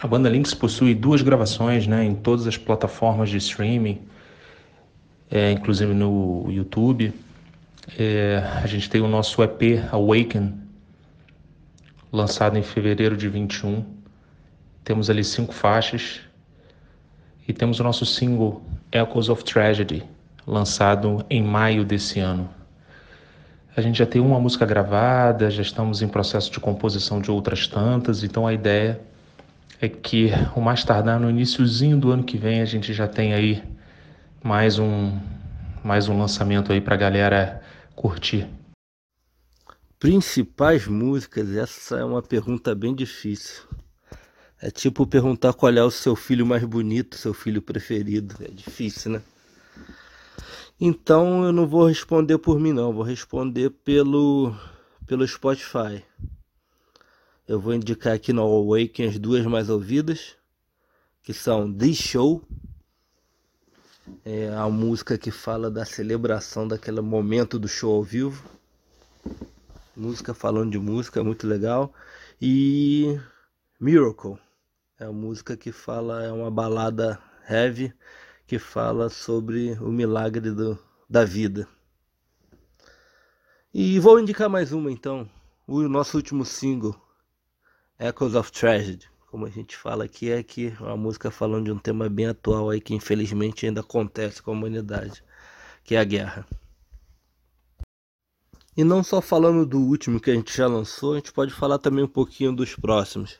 A 0.00 0.06
banda 0.06 0.28
Lynx 0.28 0.54
possui 0.54 0.94
duas 0.94 1.22
gravações 1.22 1.86
né, 1.86 2.04
em 2.04 2.14
todas 2.14 2.46
as 2.46 2.56
plataformas 2.56 3.30
de 3.30 3.36
streaming, 3.36 4.00
é, 5.30 5.50
inclusive 5.50 5.92
no 5.92 6.46
YouTube. 6.48 7.12
É, 7.98 8.38
a 8.62 8.66
gente 8.66 8.88
tem 8.88 9.00
o 9.00 9.08
nosso 9.08 9.42
EP 9.42 9.84
Awaken, 9.92 10.54
lançado 12.12 12.56
em 12.56 12.62
fevereiro 12.62 13.16
de 13.16 13.28
21 13.28 13.98
temos 14.88 15.10
ali 15.10 15.22
cinco 15.22 15.52
faixas 15.52 16.22
e 17.46 17.52
temos 17.52 17.78
o 17.78 17.84
nosso 17.84 18.06
single 18.06 18.62
Echoes 18.90 19.28
of 19.28 19.44
Tragedy, 19.44 20.02
lançado 20.48 21.24
em 21.28 21.42
maio 21.42 21.84
desse 21.84 22.18
ano. 22.18 22.48
A 23.76 23.80
gente 23.80 23.98
já 23.98 24.06
tem 24.06 24.20
uma 24.20 24.40
música 24.40 24.66
gravada, 24.66 25.50
já 25.50 25.62
estamos 25.62 26.02
em 26.02 26.08
processo 26.08 26.50
de 26.50 26.58
composição 26.58 27.20
de 27.20 27.30
outras 27.30 27.68
tantas, 27.68 28.24
então 28.24 28.46
a 28.46 28.52
ideia 28.52 29.00
é 29.80 29.88
que 29.88 30.30
o 30.56 30.60
mais 30.60 30.82
tardar 30.82 31.20
no 31.20 31.30
iníciozinho 31.30 31.98
do 31.98 32.10
ano 32.10 32.24
que 32.24 32.36
vem 32.36 32.60
a 32.60 32.64
gente 32.64 32.92
já 32.92 33.06
tem 33.06 33.34
aí 33.34 33.62
mais 34.42 34.78
um 34.78 35.16
mais 35.84 36.08
um 36.08 36.18
lançamento 36.18 36.72
aí 36.72 36.80
para 36.80 36.94
a 36.94 36.98
galera 36.98 37.62
curtir. 37.94 38.48
Principais 39.98 40.86
músicas, 40.88 41.54
essa 41.54 41.98
é 41.98 42.04
uma 42.04 42.22
pergunta 42.22 42.74
bem 42.74 42.94
difícil. 42.94 43.62
É 44.60 44.70
tipo 44.70 45.06
perguntar 45.06 45.52
qual 45.52 45.72
é 45.72 45.82
o 45.82 45.90
seu 45.90 46.16
filho 46.16 46.44
mais 46.44 46.64
bonito, 46.64 47.16
seu 47.16 47.32
filho 47.32 47.62
preferido. 47.62 48.34
É 48.40 48.48
difícil, 48.48 49.12
né? 49.12 49.22
Então 50.80 51.44
eu 51.44 51.52
não 51.52 51.66
vou 51.66 51.86
responder 51.86 52.38
por 52.38 52.58
mim 52.60 52.72
não, 52.72 52.92
vou 52.92 53.02
responder 53.02 53.70
pelo 53.70 54.54
pelo 55.06 55.26
Spotify. 55.26 56.04
Eu 57.46 57.58
vou 57.58 57.74
indicar 57.74 58.14
aqui 58.14 58.32
no 58.32 58.42
Awaken 58.42 59.08
as 59.08 59.18
duas 59.18 59.44
mais 59.46 59.70
ouvidas, 59.70 60.36
que 61.22 61.32
são 61.32 61.72
The 61.72 61.92
Show, 61.94 62.44
é 64.24 64.48
a 64.54 64.68
música 64.68 65.18
que 65.18 65.30
fala 65.30 65.70
da 65.70 65.84
celebração 65.84 66.66
daquele 66.66 67.00
momento 67.00 67.58
do 67.58 67.68
show 67.68 67.94
ao 67.94 68.02
vivo. 68.02 68.42
Música 69.96 70.32
falando 70.34 70.72
de 70.72 70.78
música, 70.78 71.24
muito 71.24 71.46
legal. 71.46 71.92
E 72.40 73.18
Miracle 73.80 74.38
é 74.98 75.08
uma 75.08 75.20
música 75.20 75.56
que 75.56 75.72
fala, 75.72 76.24
é 76.24 76.32
uma 76.32 76.50
balada 76.50 77.18
heavy 77.48 77.92
que 78.48 78.58
fala 78.58 79.10
sobre 79.10 79.74
o 79.74 79.92
milagre 79.92 80.50
do, 80.50 80.78
da 81.08 81.22
vida. 81.22 81.68
E 83.74 84.00
vou 84.00 84.18
indicar 84.18 84.48
mais 84.48 84.72
uma 84.72 84.90
então, 84.90 85.28
o 85.66 85.82
nosso 85.82 86.16
último 86.16 86.46
single, 86.46 86.96
Echoes 88.00 88.34
of 88.34 88.50
Tragedy. 88.50 89.06
Como 89.30 89.44
a 89.44 89.50
gente 89.50 89.76
fala 89.76 90.04
aqui, 90.04 90.30
é 90.30 90.42
que 90.42 90.68
é 90.68 90.82
uma 90.82 90.96
música 90.96 91.30
falando 91.30 91.66
de 91.66 91.72
um 91.72 91.78
tema 91.78 92.08
bem 92.08 92.28
atual 92.28 92.70
aí 92.70 92.80
que 92.80 92.94
infelizmente 92.94 93.66
ainda 93.66 93.82
acontece 93.82 94.42
com 94.42 94.50
a 94.50 94.54
humanidade, 94.54 95.22
que 95.84 95.94
é 95.94 95.98
a 95.98 96.04
guerra. 96.04 96.46
E 98.74 98.82
não 98.82 99.04
só 99.04 99.20
falando 99.20 99.66
do 99.66 99.78
último 99.78 100.18
que 100.18 100.30
a 100.30 100.34
gente 100.34 100.56
já 100.56 100.66
lançou, 100.66 101.12
a 101.12 101.16
gente 101.16 101.34
pode 101.34 101.52
falar 101.52 101.78
também 101.78 102.02
um 102.02 102.08
pouquinho 102.08 102.56
dos 102.56 102.74
próximos 102.74 103.38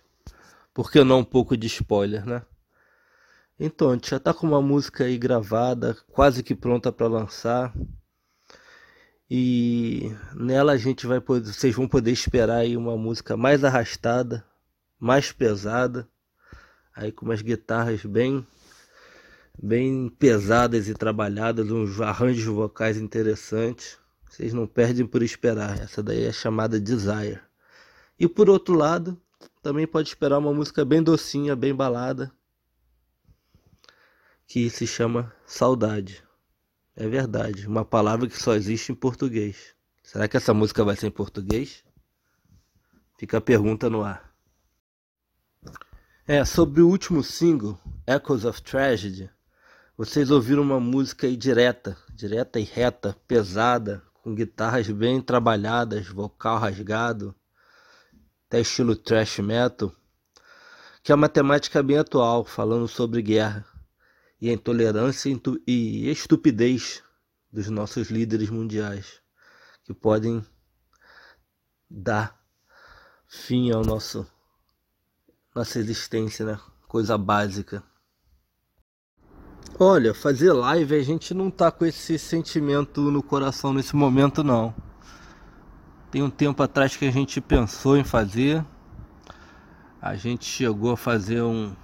por 0.79 0.93
que 0.93 1.03
não 1.03 1.21
um 1.21 1.25
pouco 1.25 1.57
de 1.57 1.67
spoiler, 1.67 2.25
né? 2.25 2.43
Então, 3.61 3.91
a 3.91 3.95
gente 3.95 4.11
já 4.11 4.21
tá 4.21 4.33
com 4.33 4.47
uma 4.47 4.63
música 4.63 5.05
aí 5.05 5.19
gravada, 5.19 5.97
quase 6.13 6.43
que 6.43 6.55
pronta 6.55 6.93
para 6.93 7.09
lançar. 7.09 7.75
E 9.29 10.11
nela 10.35 10.73
a 10.73 10.77
gente 10.77 11.07
vai 11.07 11.21
poder, 11.21 11.53
vocês 11.53 11.75
vão 11.75 11.89
poder 11.89 12.13
esperar 12.13 12.59
aí 12.59 12.77
uma 12.77 12.97
música 12.97 13.37
mais 13.37 13.65
arrastada, 13.65 14.45
mais 14.99 15.33
pesada, 15.33 16.09
aí 16.95 17.13
com 17.13 17.27
umas 17.27 17.43
guitarras 17.43 18.05
bem 18.05 18.47
bem 19.61 20.09
pesadas 20.09 20.89
e 20.89 20.95
trabalhadas, 20.95 21.71
uns 21.71 22.01
arranjos 22.01 22.45
vocais 22.45 22.97
interessantes. 22.97 23.99
Vocês 24.31 24.55
não 24.55 24.69
perdem 24.69 25.05
por 25.05 25.23
esperar. 25.23 25.81
Essa 25.81 26.01
daí 26.01 26.25
é 26.25 26.33
chamada 26.33 26.79
Desire. 26.79 27.41
E 28.19 28.29
por 28.29 28.49
outro 28.49 28.75
lado, 28.75 29.21
também 29.61 29.87
pode 29.87 30.09
esperar 30.09 30.39
uma 30.39 30.55
música 30.55 30.85
bem 30.85 31.03
docinha, 31.03 31.57
bem 31.57 31.75
balada, 31.75 32.33
que 34.49 34.71
se 34.71 34.87
chama 34.87 35.31
Saudade. 35.45 36.25
É 36.97 37.07
verdade, 37.07 37.69
uma 37.69 37.85
palavra 37.85 38.27
que 38.27 38.43
só 38.43 38.55
existe 38.55 38.91
em 38.91 38.95
português. 38.95 39.75
Será 40.03 40.27
que 40.27 40.39
essa 40.39 40.55
música 40.55 40.83
vai 40.83 40.97
ser 40.97 41.09
em 41.09 41.11
português? 41.11 41.85
Fica 43.19 43.37
a 43.37 43.43
pergunta 43.43 43.91
no 43.91 44.03
ar. 44.03 44.33
É, 46.27 46.43
sobre 46.47 46.81
o 46.81 46.89
último 46.89 47.23
single, 47.23 47.79
Echoes 48.07 48.47
of 48.47 48.63
Tragedy, 48.63 49.31
vocês 49.99 50.31
ouviram 50.31 50.63
uma 50.63 50.81
música 50.81 51.27
aí 51.27 51.37
direta, 51.37 51.97
direta 52.15 52.59
e 52.59 52.65
reta, 52.65 53.15
pesada, 53.27 54.03
com 54.23 54.35
guitarras 54.35 54.89
bem 54.89 55.21
trabalhadas, 55.21 56.09
vocal 56.09 56.59
rasgado, 56.59 57.35
até 58.47 58.61
estilo 58.61 58.97
thrash 58.97 59.41
metal, 59.41 59.93
que 61.03 61.13
é 61.13 61.15
uma 61.15 61.29
temática 61.29 61.83
bem 61.83 61.99
atual, 61.99 62.47
falando 62.47 62.89
sobre 62.89 63.21
guerra 63.21 63.68
e 64.41 64.51
a 64.51 64.53
intolerância 64.53 65.31
e 65.67 66.11
estupidez 66.11 67.03
dos 67.53 67.69
nossos 67.69 68.11
líderes 68.11 68.51
mundiais, 68.51 69.21
que 69.85 69.93
podem 69.93 70.45
dar 71.91 72.39
fim 73.27 73.71
ao 73.71 73.83
nosso 73.83 74.27
nossa 75.55 75.79
existência, 75.79 76.47
né? 76.47 76.61
Coisa 76.87 77.19
básica. 77.19 77.83
Olha, 79.79 80.15
fazer 80.15 80.53
live 80.53 80.95
a 80.95 81.03
gente 81.03 81.35
não 81.35 81.51
tá 81.51 81.71
com 81.71 81.85
esse 81.85 82.19
sentimento 82.19 83.11
no 83.11 83.23
coração 83.23 83.73
nesse 83.73 83.97
momento 83.97 84.45
não. 84.45 84.75
Tem 86.11 86.23
um 86.23 86.31
tempo 86.31 86.63
atrás 86.63 86.97
que 86.97 87.05
a 87.05 87.11
gente 87.11 87.41
pensou 87.41 87.97
em 87.97 88.05
fazer. 88.05 88.65
A 90.01 90.15
gente 90.15 90.45
chegou 90.45 90.93
a 90.93 90.97
fazer 90.97 91.43
um 91.43 91.75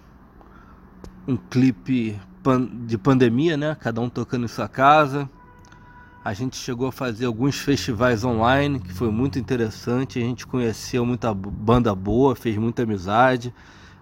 um 1.26 1.36
clipe 1.36 2.20
de 2.86 2.98
pandemia, 2.98 3.56
né? 3.56 3.76
Cada 3.80 4.00
um 4.00 4.08
tocando 4.08 4.44
em 4.44 4.48
sua 4.48 4.68
casa. 4.68 5.28
A 6.24 6.32
gente 6.32 6.56
chegou 6.56 6.88
a 6.88 6.92
fazer 6.92 7.26
alguns 7.26 7.58
festivais 7.58 8.24
online, 8.24 8.80
que 8.80 8.92
foi 8.92 9.10
muito 9.10 9.38
interessante. 9.38 10.18
A 10.18 10.22
gente 10.22 10.46
conheceu 10.46 11.04
muita 11.04 11.34
banda 11.34 11.94
boa, 11.94 12.34
fez 12.34 12.56
muita 12.56 12.82
amizade. 12.82 13.54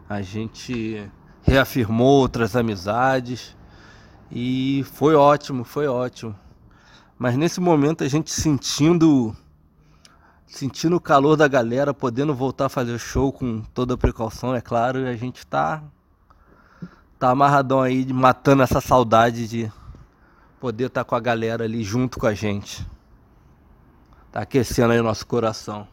A 0.09 0.23
gente 0.23 1.11
reafirmou 1.43 2.21
outras 2.21 2.55
amizades. 2.55 3.57
E 4.31 4.85
foi 4.93 5.15
ótimo, 5.15 5.65
foi 5.65 5.87
ótimo. 5.87 6.35
Mas 7.19 7.37
nesse 7.37 7.61
momento 7.61 8.05
a 8.05 8.09
gente 8.09 8.31
sentindo 8.31 9.37
sentindo 10.47 10.97
o 10.97 11.01
calor 11.01 11.35
da 11.35 11.49
galera, 11.49 11.95
podendo 11.95 12.35
voltar 12.35 12.67
a 12.67 12.69
fazer 12.69 12.99
show 12.99 13.33
com 13.33 13.63
toda 13.73 13.95
a 13.95 13.97
precaução, 13.97 14.55
é 14.55 14.61
claro, 14.61 15.01
e 15.01 15.09
a 15.09 15.17
gente 15.17 15.47
tá 15.47 15.83
tá 17.23 17.31
amarradão 17.31 17.81
aí 17.81 18.05
matando 18.13 18.65
essa 18.65 18.81
saudade 18.81 19.47
de 19.47 19.71
poder 20.59 20.87
estar 20.87 21.05
tá 21.05 21.09
com 21.09 21.15
a 21.15 21.21
galera 21.21 21.63
ali 21.63 21.85
junto 21.85 22.19
com 22.19 22.27
a 22.27 22.35
gente. 22.35 22.85
Tá 24.33 24.41
aquecendo 24.41 24.93
aí 24.93 24.99
o 24.99 25.05
nosso 25.05 25.25
coração. 25.25 25.87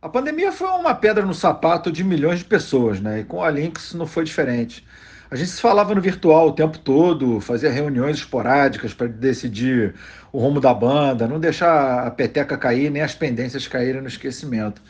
A 0.00 0.08
pandemia 0.08 0.50
foi 0.52 0.68
uma 0.68 0.94
pedra 0.94 1.26
no 1.26 1.34
sapato 1.34 1.92
de 1.92 2.02
milhões 2.02 2.38
de 2.38 2.46
pessoas, 2.46 2.98
né? 2.98 3.20
E 3.20 3.24
com 3.24 3.44
a 3.44 3.50
Lynx 3.50 3.92
não 3.92 4.06
foi 4.06 4.24
diferente. 4.24 4.86
A 5.30 5.36
gente 5.36 5.50
se 5.50 5.60
falava 5.60 5.94
no 5.94 6.00
virtual 6.00 6.48
o 6.48 6.52
tempo 6.52 6.78
todo, 6.78 7.42
fazia 7.42 7.70
reuniões 7.70 8.16
esporádicas 8.16 8.94
para 8.94 9.06
decidir 9.06 9.94
o 10.32 10.38
rumo 10.38 10.60
da 10.60 10.72
banda, 10.72 11.28
não 11.28 11.38
deixar 11.38 12.06
a 12.06 12.10
peteca 12.10 12.56
cair 12.56 12.90
nem 12.90 13.02
as 13.02 13.14
pendências 13.14 13.68
caírem 13.68 14.00
no 14.00 14.08
esquecimento. 14.08 14.80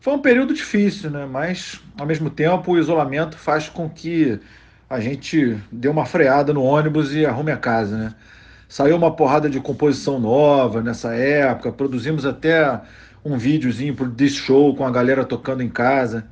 Foi 0.00 0.14
um 0.14 0.18
período 0.18 0.54
difícil, 0.54 1.10
né? 1.10 1.26
Mas 1.26 1.78
ao 1.98 2.06
mesmo 2.06 2.30
tempo 2.30 2.72
o 2.72 2.78
isolamento 2.78 3.36
faz 3.36 3.68
com 3.68 3.88
que 3.88 4.40
a 4.88 4.98
gente 4.98 5.58
deu 5.70 5.92
uma 5.92 6.06
freada 6.06 6.54
no 6.54 6.62
ônibus 6.62 7.14
e 7.14 7.26
arrume 7.26 7.52
a 7.52 7.56
casa, 7.58 7.96
né? 7.98 8.14
Saiu 8.66 8.96
uma 8.96 9.14
porrada 9.14 9.50
de 9.50 9.60
composição 9.60 10.18
nova 10.18 10.80
nessa 10.82 11.14
época, 11.14 11.70
produzimos 11.70 12.24
até 12.24 12.80
um 13.22 13.36
videozinho 13.36 13.94
pro 13.94 14.10
This 14.10 14.36
Show 14.36 14.74
com 14.74 14.86
a 14.86 14.90
galera 14.90 15.22
tocando 15.22 15.62
em 15.62 15.68
casa. 15.68 16.26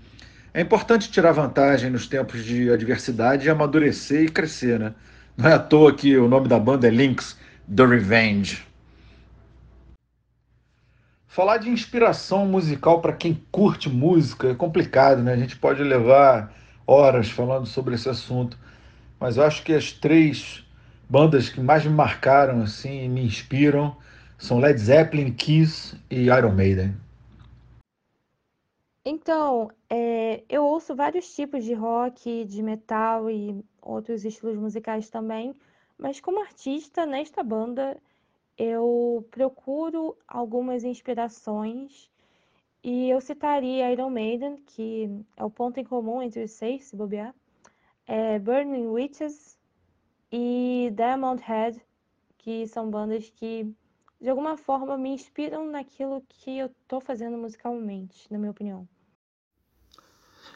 É 0.55 0.63
importante 0.63 1.11
tirar 1.11 1.33
vantagem 1.33 1.91
nos 1.91 2.07
tempos 2.07 2.43
de 2.43 2.71
adversidade 2.71 3.47
e 3.47 3.51
amadurecer 3.51 4.23
e 4.23 4.29
crescer, 4.31 4.79
né? 4.79 4.95
Não 5.37 5.47
é 5.47 5.53
à 5.53 5.59
toa 5.59 5.93
que 5.95 6.17
o 6.17 6.27
nome 6.27 6.49
da 6.49 6.59
banda 6.59 6.89
é 6.89 6.91
Lynx 6.91 7.37
The 7.77 7.85
Revenge. 7.85 8.68
Falar 11.39 11.59
de 11.59 11.71
inspiração 11.71 12.47
musical 12.47 13.01
para 13.01 13.13
quem 13.13 13.47
curte 13.53 13.89
música 13.89 14.49
é 14.49 14.55
complicado, 14.57 15.23
né? 15.23 15.35
A 15.35 15.37
gente 15.37 15.57
pode 15.57 15.81
levar 15.85 16.53
horas 16.85 17.31
falando 17.31 17.65
sobre 17.65 17.95
esse 17.95 18.09
assunto, 18.09 18.59
mas 19.21 19.37
eu 19.37 19.45
acho 19.45 19.63
que 19.63 19.73
as 19.73 19.93
três 19.93 20.67
bandas 21.09 21.49
que 21.49 21.61
mais 21.61 21.85
me 21.85 21.93
marcaram 21.93 22.63
assim 22.63 23.05
e 23.05 23.09
me 23.09 23.25
inspiram 23.25 23.97
são 24.37 24.59
Led 24.59 24.81
Zeppelin, 24.81 25.33
Kiss 25.33 25.97
e 26.11 26.23
Iron 26.25 26.51
Maiden. 26.51 26.97
Então, 29.05 29.71
é, 29.89 30.43
eu 30.49 30.65
ouço 30.65 30.97
vários 30.97 31.33
tipos 31.33 31.63
de 31.63 31.73
rock, 31.73 32.47
de 32.47 32.61
metal 32.65 33.31
e 33.31 33.65
outros 33.81 34.25
estilos 34.25 34.57
musicais 34.57 35.09
também, 35.09 35.55
mas 35.97 36.19
como 36.19 36.41
artista 36.41 37.07
nesta 37.07 37.45
banda 37.45 37.97
eu 38.59 39.27
procuro 39.31 40.17
algumas 40.27 40.83
inspirações 40.83 42.11
e 42.83 43.09
eu 43.09 43.21
citaria 43.21 43.93
Iron 43.93 44.11
Maiden, 44.11 44.57
que 44.67 45.09
é 45.37 45.45
o 45.45 45.51
ponto 45.51 45.79
em 45.79 45.85
comum 45.85 46.21
entre 46.21 46.43
os 46.43 46.51
seis, 46.51 46.87
se 46.87 46.97
bobear, 46.97 47.35
é 48.07 48.39
Burning 48.39 48.89
Witches 48.89 49.57
e 50.33 50.93
Diamond 50.95 51.43
Head, 51.43 51.81
que 52.37 52.67
são 52.67 52.91
bandas 52.91 53.31
que 53.31 53.73
de 54.21 54.29
alguma 54.29 54.57
forma 54.57 54.99
me 54.99 55.11
inspiram 55.11 55.71
naquilo 55.71 56.23
que 56.29 56.59
eu 56.59 56.67
estou 56.67 57.01
fazendo 57.01 57.39
musicalmente, 57.39 58.27
na 58.31 58.39
minha 58.39 58.51
opinião. 58.51 58.89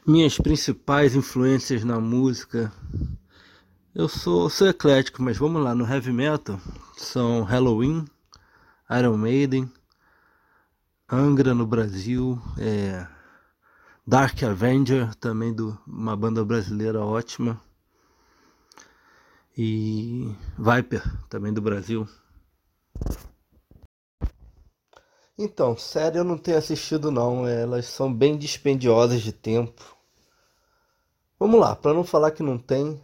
Minhas 0.05 0.37
principais 0.37 1.15
influências 1.15 1.85
na 1.85 2.01
música. 2.01 2.73
Eu 3.95 4.09
sou, 4.09 4.49
sou 4.49 4.69
eclético, 4.69 5.23
mas 5.23 5.37
vamos 5.37 5.63
lá, 5.63 5.75
no 5.75 5.87
heavy 5.87 6.13
metal 6.13 6.59
são 6.97 7.43
Halloween, 7.43 8.07
Iron 8.91 9.19
Maiden, 9.19 9.71
Angra 11.07 11.53
no 11.53 11.67
Brasil, 11.67 12.41
é, 12.59 13.07
Dark 14.07 14.43
Avenger, 14.45 15.15
também 15.17 15.53
do 15.53 15.79
uma 15.87 16.17
banda 16.17 16.43
brasileira 16.43 17.05
ótima. 17.05 17.61
E 19.59 20.35
Viper, 20.59 21.03
também 21.29 21.53
do 21.53 21.61
Brasil. 21.61 22.09
Então, 25.37 25.77
série 25.77 26.17
eu 26.17 26.25
não 26.25 26.39
tenho 26.39 26.57
assistido 26.57 27.11
não, 27.11 27.47
elas 27.47 27.85
são 27.85 28.11
bem 28.11 28.39
dispendiosas 28.39 29.21
de 29.21 29.35
tempo. 29.35 29.95
Vamos 31.39 31.61
lá, 31.61 31.77
para 31.77 31.93
não 31.93 32.05
falar 32.05 32.31
que 32.31 32.43
não 32.43 32.57
tem, 32.57 32.99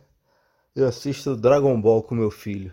eu 0.78 0.86
assisto 0.86 1.34
Dragon 1.34 1.80
Ball 1.80 2.02
com 2.02 2.14
meu 2.14 2.30
filho. 2.30 2.72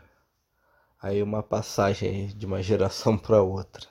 Aí 1.02 1.24
uma 1.24 1.42
passagem 1.42 2.28
de 2.28 2.46
uma 2.46 2.62
geração 2.62 3.18
para 3.18 3.42
outra. 3.42 3.88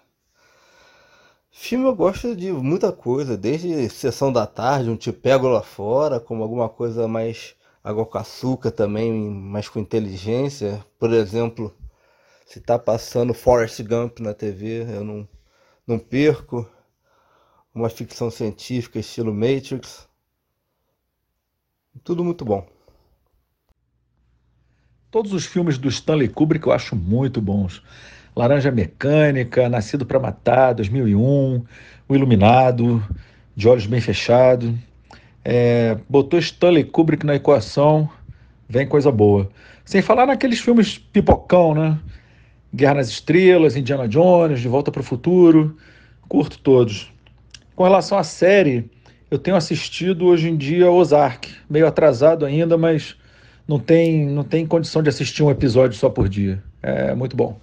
Filme 1.51 1.85
eu 1.87 1.95
gosto 1.95 2.35
de 2.35 2.53
muita 2.53 2.93
coisa, 2.93 3.37
desde 3.37 3.89
Sessão 3.89 4.33
da 4.33 4.47
Tarde, 4.47 4.91
um 4.91 4.97
Te 4.97 5.13
Pego 5.13 5.49
Lá 5.49 5.63
Fora, 5.63 6.21
como 6.21 6.43
alguma 6.43 6.69
coisa 6.69 7.09
mais 7.09 7.57
água 7.83 8.07
com 8.07 8.19
açúcar 8.19 8.71
também, 8.71 9.13
mais 9.13 9.69
com 9.69 9.79
inteligência. 9.81 10.85
Por 10.99 11.13
exemplo, 11.13 11.75
se 12.47 12.61
tá 12.61 12.79
passando 12.79 13.35
Forrest 13.35 13.81
Gump 13.83 14.21
na 14.21 14.33
TV, 14.33 14.85
eu 14.97 15.05
não, 15.05 15.29
não 15.87 15.99
perco. 15.99 16.69
Uma 17.75 17.89
ficção 17.89 18.31
científica 18.31 19.01
estilo 19.01 19.35
Matrix. 19.35 20.09
Tudo 22.05 22.23
muito 22.25 22.45
bom. 22.45 22.74
Todos 25.15 25.33
os 25.33 25.47
filmes 25.47 25.79
do 25.79 25.89
Stanley 25.89 26.27
Kubrick 26.27 26.67
eu 26.67 26.73
acho 26.73 26.97
muito 26.97 27.41
bons. 27.41 27.81
Laranja 28.35 28.73
Mecânica, 28.73 29.69
Nascido 29.69 30.05
para 30.05 30.19
Matar, 30.19 30.75
2001, 30.75 31.63
O 32.09 32.15
Iluminado, 32.17 33.01
De 33.55 33.69
Olhos 33.69 33.87
Bem 33.87 34.01
Fechados. 34.01 34.75
É, 35.45 35.97
botou 36.09 36.37
Stanley 36.41 36.83
Kubrick 36.83 37.25
na 37.25 37.37
equação, 37.37 38.11
vem 38.69 38.89
coisa 38.89 39.13
boa. 39.13 39.49
Sem 39.85 40.03
falar 40.03 40.27
naqueles 40.27 40.59
filmes 40.59 40.99
pipocão, 40.99 41.77
né? 41.77 41.97
Guerra 42.75 42.95
nas 42.95 43.09
Estrelas, 43.09 43.77
Indiana 43.77 44.09
Jones, 44.09 44.59
De 44.59 44.67
Volta 44.67 44.91
para 44.91 45.01
o 45.01 45.05
Futuro. 45.05 45.77
Curto 46.29 46.59
todos. 46.59 47.13
Com 47.77 47.85
relação 47.85 48.19
à 48.19 48.25
série, 48.25 48.91
eu 49.31 49.39
tenho 49.39 49.57
assistido 49.57 50.27
hoje 50.27 50.49
em 50.49 50.57
dia 50.57 50.91
Ozark, 50.91 51.55
meio 51.71 51.87
atrasado 51.87 52.45
ainda, 52.45 52.77
mas 52.77 53.15
não 53.67 53.79
tem, 53.79 54.27
não 54.27 54.45
tem 54.45 54.67
condição 54.67 55.03
de 55.03 55.09
assistir 55.09 55.43
um 55.43 55.51
episódio 55.51 55.99
só 55.99 56.11
por 56.11 56.29
dia. 56.29 56.63
É 56.83 57.15
muito 57.15 57.37
bom. 57.37 57.59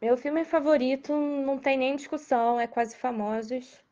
Meu 0.00 0.16
filme 0.16 0.44
favorito 0.44 1.12
não 1.12 1.58
tem 1.58 1.78
nem 1.78 1.96
discussão, 1.96 2.60
é 2.60 2.66
Quase 2.66 2.96
Famosos. 2.96 3.82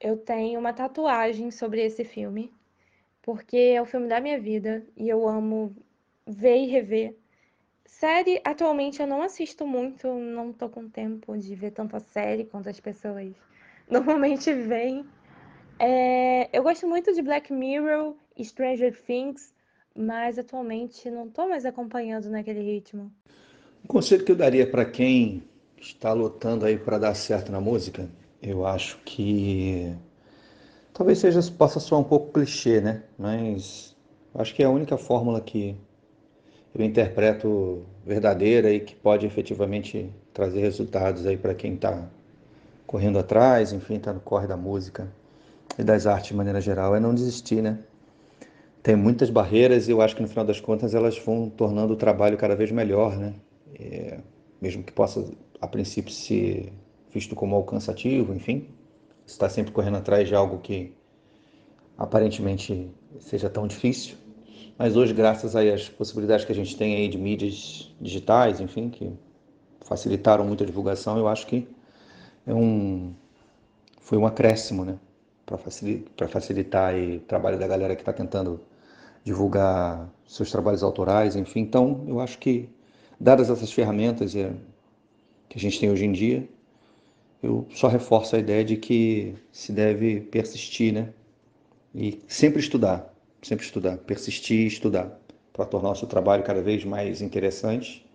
Eu 0.00 0.16
tenho 0.16 0.58
uma 0.58 0.72
tatuagem 0.72 1.50
sobre 1.50 1.82
esse 1.82 2.04
filme, 2.04 2.52
porque 3.22 3.56
é 3.56 3.80
o 3.80 3.86
filme 3.86 4.08
da 4.08 4.20
minha 4.20 4.38
vida 4.38 4.84
e 4.96 5.08
eu 5.08 5.26
amo 5.28 5.74
ver 6.26 6.58
e 6.58 6.66
rever. 6.66 7.16
Série, 7.86 8.40
atualmente 8.44 9.00
eu 9.00 9.06
não 9.06 9.22
assisto 9.22 9.66
muito, 9.66 10.08
não 10.08 10.52
tô 10.52 10.68
com 10.68 10.88
tempo 10.88 11.36
de 11.38 11.54
ver 11.54 11.70
tanta 11.70 12.00
série 12.00 12.44
quanto 12.44 12.68
as 12.68 12.80
pessoas 12.80 13.32
normalmente 13.88 14.52
veem. 14.52 15.06
É, 15.78 16.48
eu 16.52 16.62
gosto 16.62 16.86
muito 16.86 17.14
de 17.14 17.22
Black 17.22 17.52
Mirror 17.52 18.14
Stranger 18.40 18.94
Things, 19.06 19.51
mas 19.96 20.38
atualmente 20.38 21.10
não 21.10 21.28
tô 21.28 21.48
mais 21.48 21.64
acompanhando 21.64 22.30
naquele 22.30 22.60
ritmo. 22.60 23.12
Um 23.84 23.88
conselho 23.88 24.24
que 24.24 24.32
eu 24.32 24.36
daria 24.36 24.66
para 24.66 24.84
quem 24.84 25.42
está 25.80 26.12
lutando 26.12 26.64
aí 26.64 26.78
para 26.78 26.98
dar 26.98 27.14
certo 27.14 27.50
na 27.50 27.60
música, 27.60 28.08
eu 28.40 28.64
acho 28.66 28.98
que 29.04 29.94
talvez 30.92 31.18
seja 31.18 31.40
possa 31.52 31.80
soar 31.80 32.00
um 32.00 32.04
pouco 32.04 32.32
clichê, 32.32 32.80
né? 32.80 33.02
Mas 33.18 33.96
acho 34.34 34.54
que 34.54 34.62
é 34.62 34.66
a 34.66 34.70
única 34.70 34.96
fórmula 34.96 35.40
que 35.40 35.76
eu 36.74 36.84
interpreto 36.84 37.84
verdadeira 38.04 38.70
e 38.70 38.80
que 38.80 38.94
pode 38.94 39.26
efetivamente 39.26 40.12
trazer 40.32 40.60
resultados 40.60 41.26
aí 41.26 41.36
para 41.36 41.54
quem 41.54 41.74
está 41.74 42.08
correndo 42.86 43.18
atrás, 43.18 43.72
enfim, 43.72 43.96
está 43.96 44.12
no 44.12 44.20
corre 44.20 44.46
da 44.46 44.56
música 44.56 45.12
e 45.78 45.82
das 45.82 46.06
artes 46.06 46.28
de 46.28 46.34
maneira 46.36 46.60
geral, 46.60 46.94
é 46.94 47.00
não 47.00 47.14
desistir, 47.14 47.62
né? 47.62 47.78
Tem 48.82 48.96
muitas 48.96 49.30
barreiras 49.30 49.86
e 49.86 49.92
eu 49.92 50.02
acho 50.02 50.16
que 50.16 50.22
no 50.22 50.28
final 50.28 50.44
das 50.44 50.60
contas 50.60 50.94
elas 50.94 51.16
vão 51.18 51.48
tornando 51.48 51.92
o 51.92 51.96
trabalho 51.96 52.36
cada 52.36 52.56
vez 52.56 52.72
melhor, 52.72 53.16
né? 53.16 53.34
É, 53.78 54.18
mesmo 54.60 54.82
que 54.82 54.92
possa 54.92 55.24
a 55.60 55.68
princípio 55.68 56.12
ser 56.12 56.72
visto 57.12 57.36
como 57.36 57.54
alcançativo, 57.54 58.34
enfim, 58.34 58.66
está 59.24 59.48
sempre 59.48 59.72
correndo 59.72 59.98
atrás 59.98 60.26
de 60.26 60.34
algo 60.34 60.58
que 60.58 60.92
aparentemente 61.96 62.90
seja 63.20 63.48
tão 63.48 63.68
difícil. 63.68 64.16
Mas 64.76 64.96
hoje, 64.96 65.12
graças 65.14 65.54
às 65.54 65.88
possibilidades 65.88 66.44
que 66.44 66.50
a 66.50 66.54
gente 66.54 66.76
tem 66.76 66.96
aí 66.96 67.08
de 67.08 67.18
mídias 67.18 67.94
digitais, 68.00 68.60
enfim, 68.60 68.90
que 68.90 69.12
facilitaram 69.82 70.44
muito 70.44 70.64
a 70.64 70.66
divulgação, 70.66 71.16
eu 71.18 71.28
acho 71.28 71.46
que 71.46 71.68
é 72.44 72.52
um, 72.52 73.12
foi 74.00 74.18
um 74.18 74.26
acréscimo, 74.26 74.84
né? 74.84 74.98
Para 75.46 75.58
facilitar, 75.58 76.28
facilitar 76.28 76.94
o 76.96 77.20
trabalho 77.20 77.58
da 77.58 77.66
galera 77.68 77.94
que 77.94 78.02
está 78.02 78.12
tentando 78.12 78.60
divulgar 79.24 80.10
seus 80.26 80.50
trabalhos 80.50 80.82
autorais, 80.82 81.36
enfim. 81.36 81.60
Então, 81.60 82.04
eu 82.08 82.20
acho 82.20 82.38
que, 82.38 82.68
dadas 83.20 83.50
essas 83.50 83.72
ferramentas 83.72 84.32
que 84.32 85.58
a 85.58 85.60
gente 85.60 85.78
tem 85.78 85.90
hoje 85.90 86.04
em 86.04 86.12
dia, 86.12 86.48
eu 87.42 87.66
só 87.70 87.88
reforço 87.88 88.36
a 88.36 88.38
ideia 88.38 88.64
de 88.64 88.76
que 88.76 89.34
se 89.50 89.72
deve 89.72 90.20
persistir, 90.20 90.92
né? 90.92 91.12
E 91.94 92.20
sempre 92.26 92.60
estudar, 92.60 93.12
sempre 93.42 93.64
estudar, 93.64 93.98
persistir 93.98 94.60
e 94.60 94.66
estudar, 94.66 95.20
para 95.52 95.66
tornar 95.66 95.90
o 95.90 95.94
seu 95.94 96.08
trabalho 96.08 96.42
cada 96.42 96.62
vez 96.62 96.84
mais 96.84 97.20
interessante. 97.20 98.06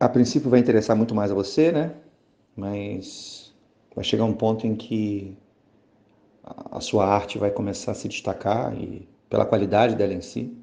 A 0.00 0.08
princípio 0.08 0.50
vai 0.50 0.58
interessar 0.60 0.96
muito 0.96 1.14
mais 1.14 1.30
a 1.30 1.34
você, 1.34 1.70
né? 1.70 1.94
Mas 2.56 3.54
vai 3.94 4.04
chegar 4.04 4.24
um 4.24 4.32
ponto 4.32 4.66
em 4.66 4.74
que 4.74 5.36
a 6.70 6.80
sua 6.80 7.06
arte 7.06 7.38
vai 7.38 7.50
começar 7.50 7.92
a 7.92 7.94
se 7.94 8.08
destacar 8.08 8.74
e 8.74 9.08
pela 9.28 9.44
qualidade 9.44 9.94
dela 9.94 10.14
em 10.14 10.20
si 10.20 10.56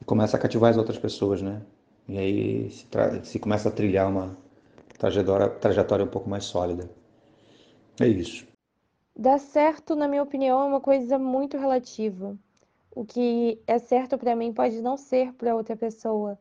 e 0.00 0.04
começa 0.04 0.36
a 0.36 0.40
cativar 0.40 0.70
as 0.70 0.76
outras 0.76 0.98
pessoas, 0.98 1.42
né? 1.42 1.62
E 2.08 2.18
aí 2.18 2.70
se, 2.70 2.86
se 3.24 3.38
começa 3.38 3.68
a 3.68 3.72
trilhar 3.72 4.08
uma 4.08 4.36
trajetória, 4.98 5.48
trajetória 5.48 6.04
um 6.04 6.08
pouco 6.08 6.28
mais 6.28 6.44
sólida. 6.44 6.90
É 8.00 8.06
isso. 8.06 8.46
Dar 9.16 9.38
certo, 9.38 9.94
na 9.94 10.08
minha 10.08 10.22
opinião, 10.22 10.60
é 10.60 10.64
uma 10.64 10.80
coisa 10.80 11.18
muito 11.18 11.56
relativa. 11.58 12.36
O 12.94 13.04
que 13.04 13.60
é 13.66 13.78
certo 13.78 14.18
para 14.18 14.34
mim 14.34 14.52
pode 14.52 14.80
não 14.80 14.96
ser 14.96 15.32
para 15.34 15.54
outra 15.54 15.76
pessoa, 15.76 16.38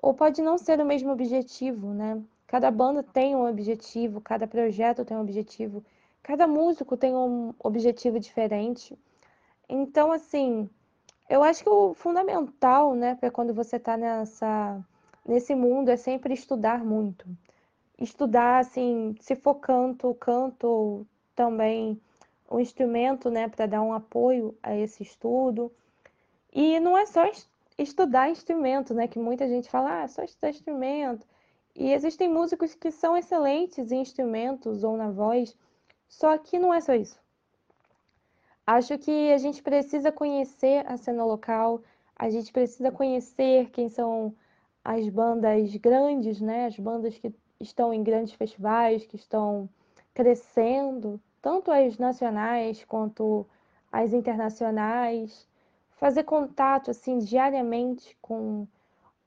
ou 0.00 0.14
pode 0.14 0.42
não 0.42 0.58
ser 0.58 0.80
o 0.80 0.84
mesmo 0.84 1.12
objetivo, 1.12 1.92
né? 1.92 2.20
Cada 2.46 2.70
banda 2.70 3.02
tem 3.02 3.34
um 3.34 3.48
objetivo, 3.48 4.20
cada 4.20 4.46
projeto 4.46 5.04
tem 5.04 5.16
um 5.16 5.20
objetivo, 5.20 5.84
cada 6.22 6.46
músico 6.46 6.96
tem 6.96 7.14
um 7.14 7.54
objetivo 7.58 8.18
diferente. 8.20 8.98
Então, 9.68 10.12
assim, 10.12 10.68
eu 11.28 11.42
acho 11.42 11.62
que 11.64 11.70
o 11.70 11.94
fundamental, 11.94 12.94
né, 12.94 13.14
para 13.14 13.30
quando 13.30 13.54
você 13.54 13.76
está 13.76 13.96
nessa 13.96 14.80
nesse 15.26 15.54
mundo 15.54 15.88
é 15.88 15.96
sempre 15.96 16.34
estudar 16.34 16.84
muito 16.84 17.26
estudar, 18.02 18.58
assim, 18.58 19.14
se 19.20 19.36
for 19.36 19.54
canto, 19.56 20.14
canto 20.14 21.06
também 21.34 22.00
um 22.50 22.60
instrumento, 22.60 23.30
né, 23.30 23.48
para 23.48 23.66
dar 23.66 23.82
um 23.82 23.92
apoio 23.92 24.56
a 24.62 24.76
esse 24.76 25.02
estudo. 25.02 25.72
E 26.52 26.78
não 26.80 26.96
é 26.98 27.06
só 27.06 27.22
estudar 27.78 28.30
instrumento, 28.30 28.92
né, 28.92 29.08
que 29.08 29.18
muita 29.18 29.48
gente 29.48 29.70
fala, 29.70 30.00
ah, 30.00 30.02
é 30.02 30.08
só 30.08 30.22
estudar 30.22 30.50
instrumento. 30.50 31.26
E 31.74 31.92
existem 31.92 32.28
músicos 32.28 32.74
que 32.74 32.90
são 32.90 33.16
excelentes 33.16 33.90
em 33.90 34.02
instrumentos 34.02 34.84
ou 34.84 34.96
na 34.96 35.10
voz, 35.10 35.56
só 36.12 36.36
que 36.36 36.58
não 36.58 36.74
é 36.74 36.80
só 36.80 36.92
isso. 36.94 37.18
Acho 38.66 38.98
que 38.98 39.32
a 39.32 39.38
gente 39.38 39.62
precisa 39.62 40.12
conhecer 40.12 40.86
a 40.86 40.96
cena 40.98 41.24
local, 41.24 41.82
a 42.14 42.28
gente 42.28 42.52
precisa 42.52 42.92
conhecer 42.92 43.70
quem 43.70 43.88
são 43.88 44.34
as 44.84 45.08
bandas 45.08 45.74
grandes, 45.76 46.38
né, 46.40 46.66
as 46.66 46.78
bandas 46.78 47.16
que 47.16 47.34
estão 47.58 47.94
em 47.94 48.02
grandes 48.02 48.34
festivais, 48.34 49.06
que 49.06 49.16
estão 49.16 49.68
crescendo, 50.12 51.18
tanto 51.40 51.70
as 51.70 51.96
nacionais 51.96 52.84
quanto 52.84 53.46
as 53.90 54.12
internacionais, 54.12 55.48
fazer 55.92 56.24
contato 56.24 56.90
assim 56.90 57.18
diariamente 57.18 58.16
com 58.20 58.68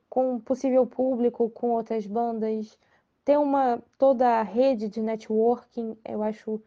com 0.07 0.39
possível 0.39 0.85
público, 0.85 1.49
com 1.49 1.71
outras 1.71 2.05
bandas, 2.05 2.77
ter 3.25 3.37
uma 3.37 3.83
toda 3.97 4.39
a 4.39 4.43
rede 4.43 4.87
de 4.87 5.01
networking, 5.01 5.97
eu 6.05 6.23
acho 6.23 6.61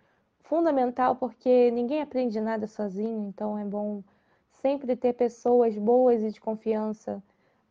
fundamental 0.48 1.14
porque 1.16 1.70
ninguém 1.70 2.00
aprende 2.00 2.40
nada 2.40 2.66
sozinho, 2.66 3.28
então 3.28 3.58
é 3.58 3.64
bom 3.64 4.02
sempre 4.62 4.96
ter 4.96 5.12
pessoas 5.12 5.76
boas 5.76 6.22
e 6.22 6.30
de 6.30 6.40
confiança 6.40 7.22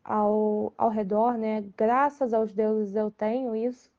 ao, 0.04 0.74
ao 0.78 0.90
redor, 0.90 1.38
né? 1.38 1.63
Graças 1.76 2.34
aos 2.34 2.54
deuses 2.54 2.96
eu 2.96 3.12
tenho 3.12 3.56
isso. 3.56 3.90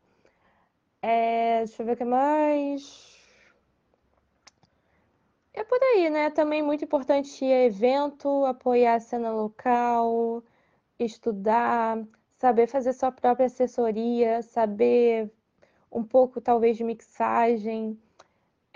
É, 1.02 1.58
deixa 1.64 1.82
eu 1.82 1.86
ver 1.86 1.92
o 1.92 1.96
que 1.96 2.04
mais. 2.04 3.16
É 5.52 5.64
por 5.64 5.78
aí, 5.82 6.08
né? 6.08 6.30
Também 6.30 6.62
muito 6.62 6.84
importante 6.84 7.44
ir 7.44 7.52
a 7.52 7.64
evento, 7.64 8.44
apoiar 8.46 8.94
a 8.94 9.00
cena 9.00 9.32
local, 9.32 10.42
estudar, 10.98 11.98
saber 12.38 12.68
fazer 12.68 12.92
sua 12.92 13.10
própria 13.12 13.46
assessoria, 13.46 14.40
saber 14.42 15.30
um 15.90 16.04
pouco 16.04 16.40
talvez 16.40 16.76
de 16.76 16.84
mixagem, 16.84 17.98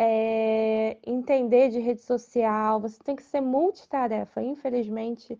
é, 0.02 0.98
entender 1.06 1.70
de 1.70 1.78
rede 1.78 2.02
social. 2.02 2.80
Você 2.80 2.98
tem 3.02 3.16
que 3.16 3.22
ser 3.22 3.40
multitarefa. 3.40 4.42
Infelizmente, 4.42 5.38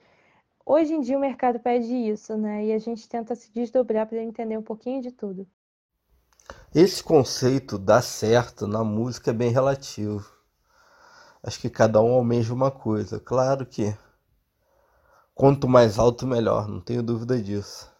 Hoje 0.64 0.94
em 0.94 1.01
dia 1.01 1.16
o 1.16 1.20
mercado 1.20 1.59
pede 1.59 1.92
isso, 1.92 2.37
né? 2.37 2.66
E 2.66 2.72
a 2.72 2.79
gente 2.79 3.09
tenta 3.09 3.35
se 3.35 3.51
desdobrar 3.53 4.07
para 4.07 4.22
entender 4.22 4.57
um 4.57 4.62
pouquinho 4.62 5.03
de 5.03 5.11
tudo. 5.11 5.46
Esse 6.75 7.03
conceito 7.03 7.79
dá 7.79 8.01
certo 8.01 8.66
na 8.66 8.85
música 8.85 9.31
é 9.31 9.35
bem 9.35 9.51
relativo. 9.51 10.25
Acho 11.42 11.59
que 11.61 11.68
cada 11.68 12.01
um 12.01 12.12
almeja 12.12 12.55
uma 12.55 12.70
coisa. 12.70 13.18
Claro 13.18 13.66
que 13.66 13.94
quanto 15.35 15.68
mais 15.68 15.98
alto, 15.98 16.27
melhor, 16.27 16.68
não 16.68 16.81
tenho 16.81 17.03
dúvida 17.03 17.42
disso. 17.42 17.91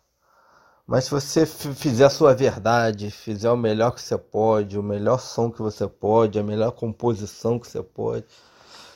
Mas 0.93 1.05
se 1.05 1.11
você 1.11 1.47
fizer 1.47 2.05
a 2.05 2.11
sua 2.11 2.35
verdade, 2.35 3.11
fizer 3.11 3.51
o 3.51 3.57
melhor 3.57 3.93
que 3.93 4.03
você 4.03 4.19
pode, 4.19 4.79
o 4.79 4.83
melhor 4.83 5.19
som 5.19 5.51
que 5.51 5.63
você 5.63 5.89
pode, 5.89 6.39
a 6.39 6.43
melhor 6.43 6.71
composição 6.73 7.59
que 7.59 7.67
você 7.67 7.83
pode, 7.83 8.27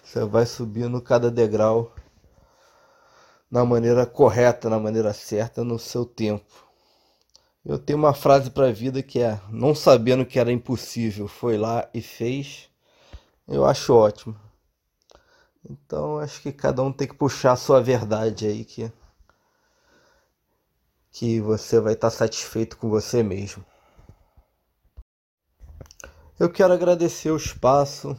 você 0.05 0.23
vai 0.27 0.45
subindo 0.45 1.01
cada 1.01 1.31
degrau 1.31 1.91
na 3.51 3.65
maneira 3.65 4.05
correta, 4.05 4.69
na 4.69 4.79
maneira 4.79 5.15
certa, 5.15 5.65
no 5.65 5.79
seu 5.79 6.05
tempo. 6.05 6.67
Eu 7.65 7.79
tenho 7.79 7.99
uma 7.99 8.13
frase 8.13 8.51
para 8.51 8.67
a 8.67 8.73
vida 8.73 9.03
que 9.03 9.21
é: 9.21 9.41
não 9.49 9.75
sabendo 9.75 10.27
que 10.27 10.39
era 10.39 10.53
impossível, 10.53 11.27
foi 11.27 11.57
lá 11.57 11.89
e 11.95 12.03
fez. 12.03 12.69
Eu 13.49 13.65
acho 13.65 13.95
ótimo. 13.95 14.37
Então 15.65 16.19
acho 16.19 16.43
que 16.43 16.53
cada 16.53 16.83
um 16.83 16.93
tem 16.93 17.09
que 17.09 17.15
puxar 17.17 17.53
a 17.53 17.57
sua 17.57 17.81
verdade 17.81 18.47
aí 18.47 18.67
que 18.67 18.93
que 21.19 21.41
você 21.41 21.81
vai 21.81 21.95
estar 21.95 22.11
satisfeito 22.11 22.77
com 22.77 22.91
você 22.91 23.23
mesmo. 23.23 23.65
Eu 26.39 26.51
quero 26.51 26.75
agradecer 26.75 27.31
o 27.31 27.39
espaço 27.39 28.15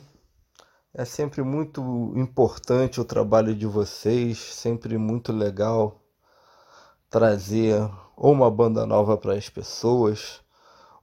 é 0.92 1.06
sempre 1.06 1.44
muito 1.44 2.12
importante 2.16 3.00
o 3.00 3.06
trabalho 3.06 3.54
de 3.54 3.68
vocês, 3.68 4.40
sempre 4.40 4.98
muito 4.98 5.32
legal 5.32 6.02
trazer 7.08 7.88
ou 8.16 8.32
uma 8.32 8.50
banda 8.50 8.84
nova 8.84 9.16
para 9.16 9.34
as 9.34 9.48
pessoas, 9.48 10.42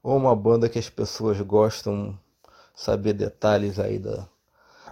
ou 0.02 0.16
uma 0.16 0.35
banda 0.35 0.68
que 0.68 0.80
as 0.80 0.90
pessoas 0.90 1.40
gostam, 1.42 2.18
saber 2.74 3.12
detalhes 3.12 3.78
aí 3.78 4.00
da, 4.00 4.28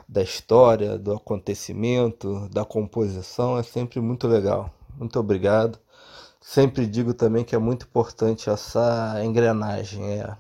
da 0.09 0.23
história, 0.23 0.97
do 0.97 1.15
acontecimento, 1.15 2.49
da 2.51 2.65
composição, 2.65 3.59
é 3.59 3.65
sempre 3.65 4.01
muito 4.01 4.29
legal. 4.29 4.73
Muito 4.97 5.19
obrigado. 5.19 5.81
Sempre 6.43 6.89
digo 6.89 7.15
também 7.15 7.45
que 7.45 7.55
é 7.55 7.59
muito 7.59 7.87
importante 7.87 8.51
essa 8.51 9.25
engrenagem, 9.25 10.19
é 10.19 10.37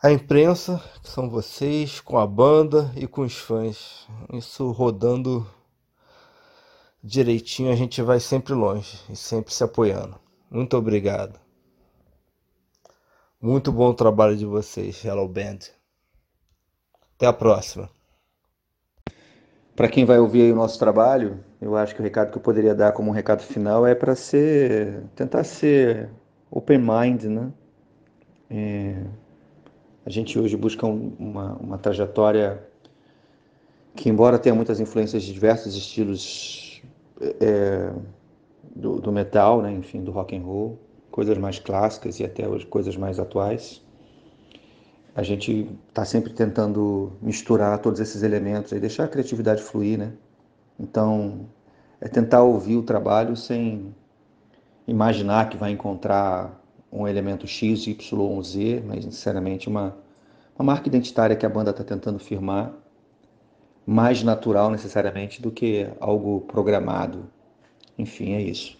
a 0.00 0.12
imprensa, 0.12 0.80
que 1.02 1.10
são 1.10 1.28
vocês, 1.28 2.00
com 2.00 2.16
a 2.16 2.26
banda 2.26 2.90
e 2.94 3.08
com 3.08 3.22
os 3.22 3.36
fãs. 3.36 4.06
Isso 4.32 4.70
rodando 4.70 5.44
direitinho, 7.02 7.72
a 7.72 7.74
gente 7.74 8.00
vai 8.00 8.20
sempre 8.20 8.54
longe 8.54 9.00
e 9.10 9.16
sempre 9.16 9.52
se 9.52 9.64
apoiando. 9.64 10.18
Muito 10.48 10.76
obrigado. 10.76 11.38
Muito 13.40 13.72
bom 13.72 13.92
trabalho 13.92 14.36
de 14.36 14.46
vocês, 14.46 15.04
Hello 15.04 15.26
Band. 15.26 15.58
Até 17.16 17.26
a 17.26 17.32
próxima. 17.32 17.90
Para 19.78 19.88
quem 19.88 20.04
vai 20.04 20.18
ouvir 20.18 20.52
o 20.52 20.56
nosso 20.56 20.76
trabalho, 20.76 21.38
eu 21.60 21.76
acho 21.76 21.94
que 21.94 22.00
o 22.00 22.02
recado 22.02 22.32
que 22.32 22.36
eu 22.36 22.42
poderia 22.42 22.74
dar 22.74 22.90
como 22.90 23.10
um 23.10 23.12
recado 23.12 23.44
final 23.44 23.86
é 23.86 23.94
para 23.94 24.16
ser, 24.16 25.04
tentar 25.14 25.44
ser 25.44 26.10
open 26.50 26.78
mind, 26.78 27.22
né? 27.26 27.52
É, 28.50 29.04
a 30.04 30.10
gente 30.10 30.36
hoje 30.36 30.56
busca 30.56 30.84
um, 30.84 31.12
uma, 31.16 31.52
uma 31.58 31.78
trajetória 31.78 32.60
que, 33.94 34.08
embora 34.08 34.36
tenha 34.36 34.52
muitas 34.52 34.80
influências 34.80 35.22
de 35.22 35.32
diversos 35.32 35.76
estilos 35.76 36.82
é, 37.40 37.92
do, 38.74 39.00
do, 39.00 39.12
metal, 39.12 39.62
né, 39.62 39.70
enfim, 39.70 40.02
do 40.02 40.10
rock 40.10 40.36
and 40.36 40.42
roll, 40.42 40.76
coisas 41.08 41.38
mais 41.38 41.60
clássicas 41.60 42.18
e 42.18 42.24
até 42.24 42.48
hoje 42.48 42.66
coisas 42.66 42.96
mais 42.96 43.20
atuais, 43.20 43.80
a 45.18 45.22
gente 45.24 45.68
está 45.88 46.04
sempre 46.04 46.32
tentando 46.32 47.10
misturar 47.20 47.76
todos 47.80 47.98
esses 47.98 48.22
elementos 48.22 48.70
e 48.70 48.78
deixar 48.78 49.02
a 49.02 49.08
criatividade 49.08 49.60
fluir, 49.60 49.98
né? 49.98 50.12
Então, 50.78 51.48
é 52.00 52.06
tentar 52.06 52.44
ouvir 52.44 52.76
o 52.76 52.84
trabalho 52.84 53.34
sem 53.34 53.92
imaginar 54.86 55.48
que 55.48 55.56
vai 55.56 55.72
encontrar 55.72 56.62
um 56.92 57.08
elemento 57.08 57.48
X, 57.48 57.84
Y 57.88 58.16
ou 58.16 58.40
Z, 58.40 58.80
mas 58.86 59.04
sinceramente 59.06 59.68
uma, 59.68 59.96
uma 60.56 60.66
marca 60.66 60.86
identitária 60.86 61.34
que 61.34 61.44
a 61.44 61.48
banda 61.48 61.72
está 61.72 61.82
tentando 61.82 62.20
firmar, 62.20 62.72
mais 63.84 64.22
natural 64.22 64.70
necessariamente 64.70 65.42
do 65.42 65.50
que 65.50 65.90
algo 65.98 66.42
programado. 66.42 67.28
Enfim, 67.98 68.34
é 68.34 68.40
isso. 68.40 68.78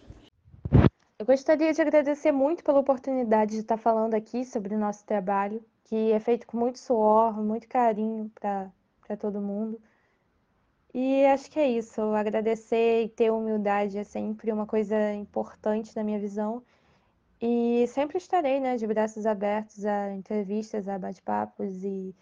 Eu 1.19 1.27
gostaria 1.27 1.73
de 1.73 1.83
agradecer 1.83 2.31
muito 2.31 2.63
pela 2.63 2.79
oportunidade 2.79 3.55
de 3.55 3.59
estar 3.59 3.77
falando 3.77 4.15
aqui 4.15 4.45
sobre 4.45 4.77
o 4.77 4.79
nosso 4.79 5.05
trabalho, 5.05 5.61
que 5.89 6.13
é 6.13 6.21
feito 6.21 6.47
com 6.47 6.59
muito 6.59 6.79
suor, 6.79 7.43
muito 7.43 7.67
carinho 7.67 8.31
para 8.35 9.17
todo 9.19 9.41
mundo. 9.41 9.81
E 10.93 11.25
acho 11.27 11.51
que 11.51 11.59
é 11.59 11.69
isso. 11.69 12.01
Agradecer 12.15 13.05
e 13.05 13.09
ter 13.09 13.31
humildade 13.31 13.97
é 13.99 14.05
sempre 14.05 14.53
uma 14.53 14.67
coisa 14.67 15.15
importante 15.15 15.97
na 15.97 16.05
minha 16.05 16.19
visão. 16.19 16.63
E 17.41 17.87
sempre 17.89 18.19
estarei, 18.19 18.61
né, 18.61 18.77
de 18.77 18.87
braços 18.87 19.25
abertos 19.25 19.85
a 19.87 20.13
entrevistas, 20.15 20.89
a 20.89 20.99
bate-papos 20.99 21.85
e 21.85 22.15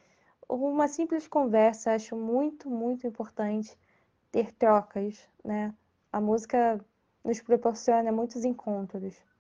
uma 0.49 0.87
simples 0.89 1.27
conversa. 1.27 1.95
Acho 1.95 2.17
muito, 2.17 2.71
muito 2.71 3.07
importante 3.07 3.77
ter 4.31 4.53
trocas, 4.53 5.29
né? 5.45 5.75
A 6.13 6.21
música 6.21 6.81
nos 7.25 7.41
proporciona 7.43 8.13
muitos 8.13 8.45
encontros. 8.45 9.17